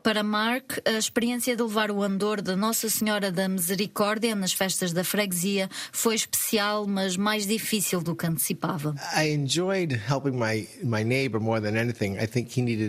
Para 0.02 0.24
Mark, 0.24 0.78
a 0.84 0.98
experiência 0.98 1.54
de 1.54 1.62
levar 1.62 1.92
o 1.92 2.02
andor 2.02 2.42
da 2.42 2.56
Nossa 2.56 2.90
Senhora 2.90 3.30
da 3.30 3.48
Misericórdia 3.48 4.34
nas 4.34 4.52
festas 4.52 4.92
da 4.92 5.04
freguesia 5.04 5.70
foi 5.92 6.16
especial, 6.16 6.84
mas 6.84 7.16
mais 7.16 7.46
difícil 7.46 8.02
do 8.02 8.16
que 8.16 8.26
antecipava. 8.26 8.94
I 9.16 9.30
enjoyed 9.30 9.94
helping 9.94 10.32
my 10.32 10.66
my 10.82 11.11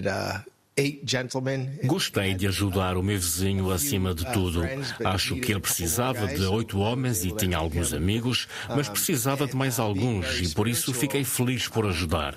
uh, 0.08 1.88
Gostei 1.88 2.34
de 2.34 2.48
ajudar 2.48 2.98
o 2.98 3.04
meu 3.04 3.20
vizinho 3.20 3.70
acima 3.70 4.14
de 4.16 4.26
tudo. 4.34 4.64
Acho 5.06 5.36
que 5.36 5.52
ele 5.52 5.60
precisava 5.60 6.28
de 6.28 6.44
oito 6.46 6.80
homens 6.80 7.24
e 7.24 7.32
tinha 7.32 7.58
alguns 7.58 7.94
amigos, 7.94 8.48
mas 8.70 8.90
precisava 8.90 9.46
de 9.46 9.56
mais 9.56 9.80
alguns 9.80 10.40
e 10.40 10.54
por 10.56 10.68
isso 10.68 10.92
fiquei 10.94 11.24
feliz 11.24 11.68
por 11.68 11.86
ajudar. 11.86 12.36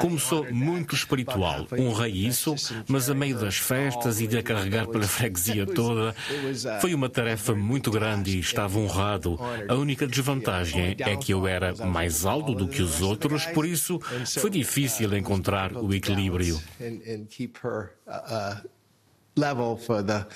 Como 0.00 0.18
sou 0.18 0.52
muito 0.52 0.94
espiritual, 0.94 1.66
honrei 1.78 2.12
isso, 2.12 2.54
mas 2.88 3.08
a 3.10 3.14
meio 3.14 3.38
das 3.38 3.56
festas 3.56 4.20
e 4.20 4.26
de 4.26 4.38
a 4.38 4.42
carregar 4.42 4.86
pela 4.86 5.06
freguesia 5.06 5.66
toda, 5.66 6.14
foi 6.80 6.94
uma 6.94 7.08
tarefa 7.08 7.54
muito 7.54 7.90
grande 7.90 8.36
e 8.36 8.40
estava 8.40 8.78
honrado. 8.78 9.38
A 9.68 9.74
única 9.74 10.06
desvantagem 10.06 10.96
é 10.98 11.16
que 11.16 11.32
eu 11.32 11.46
era 11.46 11.74
mais 11.86 12.24
alto 12.24 12.54
do 12.54 12.68
que 12.68 12.82
os 12.82 13.00
outros, 13.00 13.46
por 13.46 13.66
isso 13.66 14.00
foi 14.38 14.50
difícil 14.50 15.14
encontrar 15.16 15.72
o 15.76 15.92
equilíbrio 15.94 16.60
per 17.66 17.96
uh, 18.06 18.68
level 19.36 19.76
for 19.76 20.02
the 20.02 20.26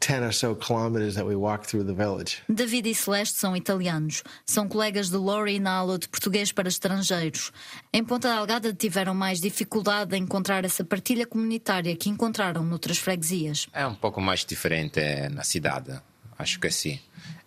10 0.00 0.24
or 0.24 0.32
so 0.32 0.54
kilometers 0.54 1.14
that 1.14 1.26
we 1.26 1.36
walk 1.36 1.66
through 1.66 1.84
the 1.84 1.94
village. 1.94 2.42
David 2.48 2.88
e 2.88 2.94
Celeste 2.94 3.38
são 3.38 3.54
italianos. 3.54 4.22
São 4.46 4.66
colegas 4.66 5.10
de 5.10 5.16
Lori 5.16 5.60
na 5.60 5.72
aula 5.72 5.98
de 5.98 6.08
português 6.08 6.50
para 6.52 6.68
estrangeiros. 6.68 7.52
Em 7.92 8.02
Ponta 8.02 8.34
Delgada 8.34 8.72
tiveram 8.72 9.14
mais 9.14 9.40
dificuldade 9.40 10.16
em 10.16 10.22
encontrar 10.22 10.64
essa 10.64 10.84
partilha 10.84 11.26
comunitária 11.26 11.94
que 11.94 12.08
encontraram 12.08 12.64
noutras 12.64 12.98
freguesias. 12.98 13.68
É 13.72 13.86
um 13.86 13.94
pouco 13.94 14.20
mais 14.20 14.44
diferente 14.44 15.00
na 15.30 15.44
cidade, 15.44 16.00
acho 16.40 16.58
que 16.58 16.70
sim. 16.70 16.98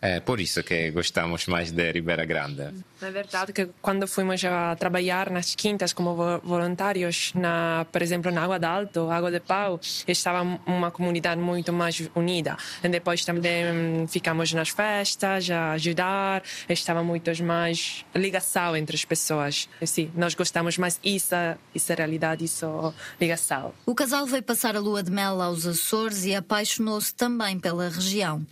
É 0.06 0.19
por 0.19 0.41
isso 0.41 0.62
que 0.63 0.91
gostamos 0.91 1.47
mais 1.47 1.71
de 1.71 1.89
Ribeira 1.93 2.25
Grande. 2.25 2.73
É 3.01 3.10
verdade 3.10 3.53
que 3.53 3.69
quando 3.82 4.06
fomos 4.06 4.43
a 4.43 4.75
trabalhar 4.75 5.29
nas 5.29 5.56
quintas 5.56 5.93
como 5.93 6.13
voluntários, 6.43 7.32
na, 7.34 7.86
por 7.89 8.01
exemplo, 8.01 8.29
na 8.29 8.43
Água 8.43 8.60
de 8.60 8.65
Alto, 8.65 9.10
Água 9.10 9.32
de 9.32 9.39
Pau, 9.39 9.79
estava 10.06 10.41
uma 10.65 10.91
comunidade 10.91 11.39
muito 11.39 11.71
mais 11.71 12.10
unida. 12.15 12.58
E 12.84 12.89
depois 12.89 13.23
também 13.23 14.06
ficamos 14.10 14.51
nas 14.51 14.69
festas 14.69 15.49
a 15.49 15.71
ajudar, 15.71 16.43
estava 16.67 17.01
muito 17.01 17.32
mais 17.41 18.03
ligação 18.13 18.75
entre 18.75 18.97
as 18.97 19.06
pessoas. 19.06 19.69
E, 19.79 19.88
sim, 19.88 20.12
nós 20.15 20.36
gostamos 20.36 20.77
mais 20.77 20.99
isso, 21.01 21.34
essa 21.73 21.95
realidade, 21.95 22.43
isso 22.43 22.93
ligação. 23.21 23.73
O 23.86 23.95
casal 23.95 24.25
veio 24.25 24.43
passar 24.43 24.75
a 24.75 24.79
lua 24.82 25.01
de 25.01 25.12
mel 25.12 25.41
aos 25.41 25.65
Açores 25.65 26.25
e 26.25 26.36
apaixonou-se 26.36 27.15
também 27.15 27.58
pela 27.58 27.88
região. 27.88 28.45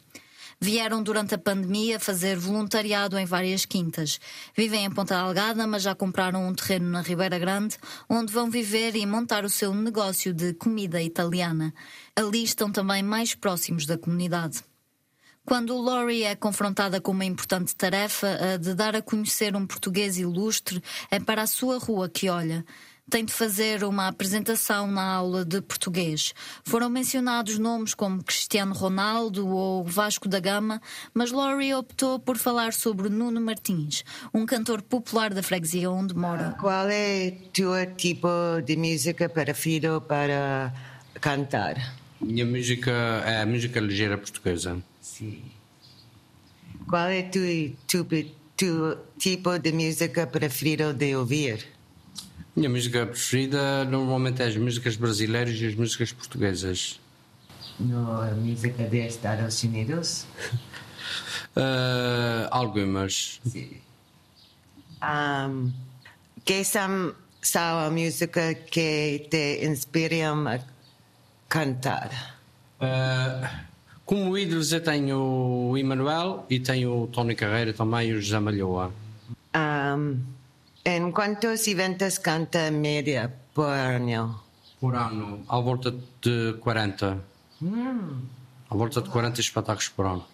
Vieram 0.63 1.01
durante 1.01 1.33
a 1.33 1.39
pandemia 1.39 1.99
fazer 1.99 2.37
voluntariado 2.37 3.17
em 3.17 3.25
várias 3.25 3.65
quintas. 3.65 4.19
Vivem 4.55 4.85
em 4.85 4.91
Ponta 4.91 5.17
Algada, 5.17 5.65
mas 5.65 5.81
já 5.81 5.95
compraram 5.95 6.47
um 6.47 6.53
terreno 6.53 6.87
na 6.87 7.01
Ribeira 7.01 7.39
Grande, 7.39 7.77
onde 8.07 8.31
vão 8.31 8.47
viver 8.47 8.95
e 8.95 9.03
montar 9.03 9.43
o 9.43 9.49
seu 9.49 9.73
negócio 9.73 10.31
de 10.31 10.53
comida 10.53 11.01
italiana. 11.01 11.73
Ali 12.15 12.43
estão 12.43 12.71
também 12.71 13.01
mais 13.01 13.33
próximos 13.33 13.87
da 13.87 13.97
comunidade. 13.97 14.63
Quando 15.43 15.81
Laurie 15.81 16.25
é 16.25 16.35
confrontada 16.35 17.01
com 17.01 17.11
uma 17.11 17.25
importante 17.25 17.75
tarefa, 17.75 18.53
a 18.53 18.57
de 18.57 18.75
dar 18.75 18.95
a 18.95 19.01
conhecer 19.01 19.55
um 19.55 19.65
português 19.65 20.19
ilustre, 20.19 20.79
é 21.09 21.19
para 21.19 21.41
a 21.41 21.47
sua 21.47 21.79
rua 21.79 22.07
que 22.07 22.29
olha 22.29 22.63
tem 23.11 23.25
de 23.25 23.33
fazer 23.33 23.83
uma 23.83 24.07
apresentação 24.07 24.87
na 24.87 25.03
aula 25.03 25.43
de 25.43 25.61
português. 25.61 26.33
Foram 26.63 26.89
mencionados 26.89 27.59
nomes 27.59 27.93
como 27.93 28.23
Cristiano 28.23 28.73
Ronaldo 28.73 29.49
ou 29.49 29.83
Vasco 29.83 30.29
da 30.29 30.39
Gama, 30.39 30.81
mas 31.13 31.29
Laurie 31.29 31.73
optou 31.73 32.17
por 32.17 32.37
falar 32.37 32.71
sobre 32.71 33.09
Nuno 33.09 33.41
Martins, 33.41 34.05
um 34.33 34.45
cantor 34.45 34.81
popular 34.81 35.33
da 35.33 35.43
freguesia 35.43 35.91
onde 35.91 36.15
mora. 36.15 36.55
Qual 36.57 36.87
é 36.89 37.27
o 37.27 37.49
teu 37.49 37.95
tipo 37.97 38.29
de 38.65 38.77
música 38.77 39.27
preferido 39.27 39.99
para 40.07 40.73
cantar? 41.19 41.93
Minha 42.21 42.45
música 42.45 42.91
é 43.25 43.41
a 43.41 43.45
música 43.45 43.81
ligeira 43.81 44.17
portuguesa. 44.17 44.81
Sim. 45.01 45.43
Qual 46.87 47.07
é 47.07 47.19
o 47.19 47.29
teu, 47.29 48.25
teu 48.55 49.05
tipo 49.19 49.59
de 49.59 49.73
música 49.73 50.25
preferido 50.25 50.93
de 50.93 51.13
ouvir? 51.13 51.80
Minha 52.55 52.69
música 52.69 53.05
preferida 53.05 53.85
normalmente 53.85 54.41
é 54.41 54.47
as 54.47 54.57
músicas 54.57 54.97
brasileiras 54.97 55.55
e 55.59 55.67
as 55.67 55.75
músicas 55.75 56.11
portuguesas. 56.11 56.99
No, 57.79 58.21
a 58.21 58.31
música 58.31 58.83
de 58.83 59.07
Estados 59.07 59.63
Unidos? 59.63 60.25
uh, 61.55 62.47
algumas. 62.51 63.39
Sim. 63.45 63.77
Um, 65.01 65.71
que 66.43 66.63
são, 66.63 67.15
são 67.41 67.79
a 67.79 67.89
música 67.89 68.53
que 68.53 69.27
te 69.29 69.65
inspiram 69.65 70.47
a 70.47 70.59
cantar? 71.47 72.37
Uh, 72.81 73.47
como 74.05 74.37
ídolos 74.37 74.73
eu 74.73 74.83
tenho 74.83 75.17
o 75.71 75.77
Emanuel 75.77 76.45
e 76.49 76.59
tenho 76.59 77.03
o 77.03 77.07
Tony 77.07 77.33
Carreira 77.33 77.71
também 77.71 78.09
e 78.09 78.13
o 78.13 78.21
José 78.21 78.39
Malhoa. 78.39 78.91
Um, 79.55 80.19
em 80.83 81.11
quantos 81.11 81.67
eventos 81.67 82.17
canta 82.17 82.67
a 82.67 82.71
média 82.71 83.31
por 83.53 83.69
ano? 83.69 84.39
Por 84.79 84.95
ano, 84.95 85.43
à 85.47 85.59
volta 85.59 85.93
de 86.21 86.53
40. 86.59 87.19
Hum. 87.61 88.21
À 88.69 88.75
volta 88.75 89.01
de 89.01 89.09
40 89.09 89.39
espetáculos 89.39 89.89
por 89.89 90.05
ano. 90.05 90.25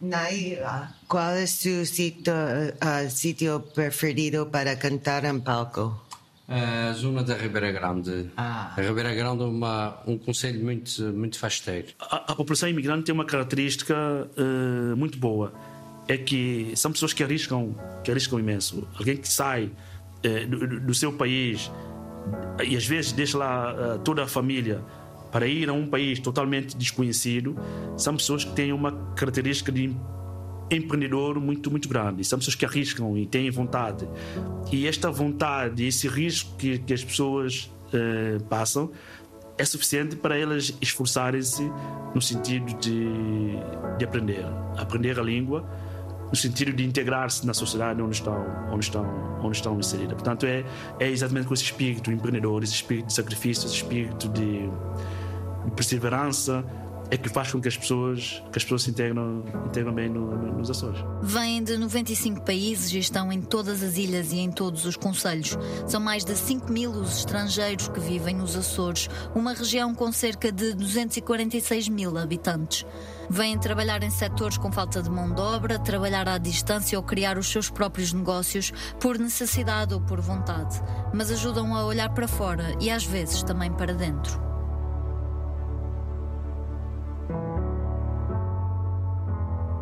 Na 0.00 0.32
ilha, 0.32 0.90
qual 1.06 1.30
é 1.30 1.44
o 1.44 1.46
seu 1.46 1.86
sítio, 1.86 2.34
uh, 2.34 3.60
preferido 3.60 4.46
para 4.46 4.74
cantar 4.74 5.24
em 5.24 5.38
palco? 5.38 6.02
A 6.48 6.92
zona 6.94 7.22
da 7.22 7.36
Ribeira 7.36 7.70
Grande. 7.70 8.28
Ah. 8.36 8.74
A 8.76 8.80
Ribeira 8.80 9.14
Grande 9.14 9.44
é 9.44 9.46
uma, 9.46 9.96
um 10.06 10.18
conselho 10.18 10.64
muito, 10.64 11.00
muito 11.12 11.38
festeiro. 11.38 11.94
A, 12.00 12.32
a 12.32 12.34
população 12.34 12.68
imigrante 12.68 13.04
tem 13.04 13.14
uma 13.14 13.24
característica 13.24 13.94
uh, 14.36 14.96
muito 14.96 15.18
boa 15.18 15.52
é 16.08 16.16
que 16.16 16.72
são 16.76 16.92
pessoas 16.92 17.12
que 17.12 17.22
arriscam, 17.22 17.74
que 18.02 18.10
arriscam 18.10 18.38
imenso. 18.38 18.86
Alguém 18.98 19.16
que 19.16 19.28
sai 19.28 19.70
eh, 20.22 20.46
do, 20.46 20.80
do, 20.80 20.94
seu 20.94 21.12
país 21.12 21.70
e 22.64 22.76
às 22.76 22.86
vezes 22.86 23.12
deixa 23.12 23.36
lá 23.38 23.74
uh, 23.74 23.98
toda 24.00 24.22
a 24.22 24.26
família 24.26 24.80
para 25.32 25.46
ir 25.46 25.68
a 25.68 25.72
um 25.72 25.86
país 25.86 26.20
totalmente 26.20 26.76
desconhecido, 26.76 27.56
são 27.96 28.16
pessoas 28.16 28.44
que 28.44 28.52
têm 28.52 28.72
uma 28.72 28.92
característica 29.16 29.72
de 29.72 29.96
empreendedor 30.70 31.40
muito 31.40 31.70
muito 31.70 31.88
grande. 31.88 32.22
São 32.22 32.38
pessoas 32.38 32.54
que 32.54 32.64
arriscam 32.64 33.16
e 33.16 33.26
têm 33.26 33.50
vontade. 33.50 34.06
E 34.70 34.86
esta 34.86 35.10
vontade, 35.10 35.86
esse 35.86 36.06
risco 36.06 36.54
que, 36.56 36.78
que 36.78 36.92
as 36.92 37.02
pessoas 37.02 37.70
uh, 37.88 38.42
passam 38.44 38.90
é 39.58 39.64
suficiente 39.64 40.16
para 40.16 40.36
elas 40.36 40.76
esforçarem-se 40.80 41.62
no 42.14 42.20
sentido 42.20 42.74
de, 42.78 43.06
de 43.98 44.04
aprender, 44.04 44.44
aprender 44.76 45.18
a 45.18 45.22
língua 45.22 45.68
no 46.32 46.36
sentido 46.36 46.72
de 46.72 46.82
integrar-se 46.82 47.46
na 47.46 47.52
sociedade 47.52 48.00
onde 48.00 48.16
estão, 48.16 48.46
onde 48.72 48.86
estão, 48.86 49.38
onde 49.42 49.56
estão 49.56 49.78
inseridas. 49.78 50.14
Portanto, 50.14 50.46
é, 50.46 50.64
é 50.98 51.10
exatamente 51.10 51.46
com 51.46 51.52
esse 51.52 51.64
espírito 51.64 52.10
empreendedor, 52.10 52.62
esse 52.62 52.72
espírito 52.72 53.08
de 53.08 53.12
sacrifício, 53.12 53.66
esse 53.66 53.76
espírito 53.76 54.28
de, 54.30 54.62
de 55.66 55.70
perseverança, 55.76 56.64
é 57.12 57.16
que 57.18 57.28
faz 57.28 57.52
com 57.52 57.60
que 57.60 57.68
as 57.68 57.76
pessoas, 57.76 58.42
que 58.50 58.56
as 58.56 58.62
pessoas 58.62 58.84
se 58.84 58.90
integram, 58.90 59.44
integram 59.66 59.92
bem 59.92 60.08
no, 60.08 60.34
no, 60.34 60.56
nos 60.56 60.70
Açores. 60.70 60.98
Vêm 61.20 61.62
de 61.62 61.76
95 61.76 62.40
países 62.40 62.90
e 62.90 62.98
estão 62.98 63.30
em 63.30 63.42
todas 63.42 63.82
as 63.82 63.98
ilhas 63.98 64.32
e 64.32 64.38
em 64.38 64.50
todos 64.50 64.86
os 64.86 64.96
conselhos. 64.96 65.58
São 65.86 66.00
mais 66.00 66.24
de 66.24 66.34
5 66.34 66.72
mil 66.72 66.90
os 66.90 67.18
estrangeiros 67.18 67.86
que 67.88 68.00
vivem 68.00 68.34
nos 68.34 68.56
Açores, 68.56 69.10
uma 69.34 69.52
região 69.52 69.94
com 69.94 70.10
cerca 70.10 70.50
de 70.50 70.72
246 70.72 71.90
mil 71.90 72.16
habitantes. 72.16 72.86
Vêm 73.28 73.58
trabalhar 73.58 74.02
em 74.02 74.10
setores 74.10 74.56
com 74.56 74.72
falta 74.72 75.02
de 75.02 75.10
mão 75.10 75.34
de 75.34 75.40
obra, 75.42 75.78
trabalhar 75.78 76.26
à 76.26 76.38
distância 76.38 76.98
ou 76.98 77.04
criar 77.04 77.36
os 77.36 77.46
seus 77.46 77.68
próprios 77.68 78.14
negócios 78.14 78.72
por 78.98 79.18
necessidade 79.18 79.92
ou 79.92 80.00
por 80.00 80.18
vontade, 80.18 80.80
mas 81.12 81.30
ajudam 81.30 81.76
a 81.76 81.84
olhar 81.84 82.08
para 82.14 82.26
fora 82.26 82.74
e 82.80 82.90
às 82.90 83.04
vezes 83.04 83.42
também 83.42 83.70
para 83.70 83.92
dentro. 83.92 84.51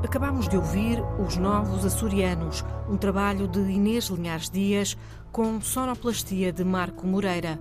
Acabamos 0.03 0.49
de 0.49 0.57
ouvir 0.57 0.99
Os 1.25 1.37
Novos 1.37 1.85
Açorianos, 1.85 2.65
um 2.89 2.97
trabalho 2.97 3.47
de 3.47 3.61
Inês 3.61 4.07
Linhares 4.07 4.49
Dias 4.49 4.97
com 5.31 5.61
sonoplastia 5.61 6.51
de 6.51 6.65
Marco 6.65 7.07
Moreira. 7.07 7.61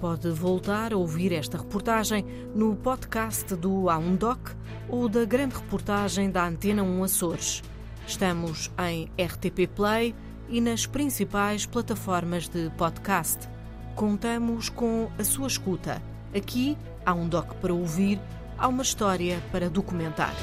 Pode 0.00 0.28
voltar 0.30 0.92
a 0.92 0.96
ouvir 0.96 1.32
esta 1.32 1.56
reportagem 1.56 2.24
no 2.54 2.74
podcast 2.74 3.54
do 3.54 3.84
A1Doc 3.84 4.56
ou 4.88 5.08
da 5.08 5.24
grande 5.24 5.54
reportagem 5.54 6.28
da 6.28 6.44
Antena 6.44 6.82
1 6.82 7.04
Açores. 7.04 7.62
Estamos 8.04 8.68
em 8.78 9.08
RTP 9.24 9.68
Play 9.72 10.12
e 10.48 10.60
nas 10.60 10.86
principais 10.86 11.66
plataformas 11.66 12.48
de 12.48 12.68
podcast. 12.76 13.48
Contamos 13.94 14.68
com 14.68 15.08
a 15.16 15.22
sua 15.22 15.46
escuta. 15.46 16.02
Aqui 16.36 16.76
há 17.06 17.14
um 17.14 17.28
doc 17.28 17.54
para 17.54 17.72
ouvir, 17.72 18.20
há 18.58 18.66
uma 18.66 18.82
história 18.82 19.40
para 19.52 19.70
documentar. 19.70 20.34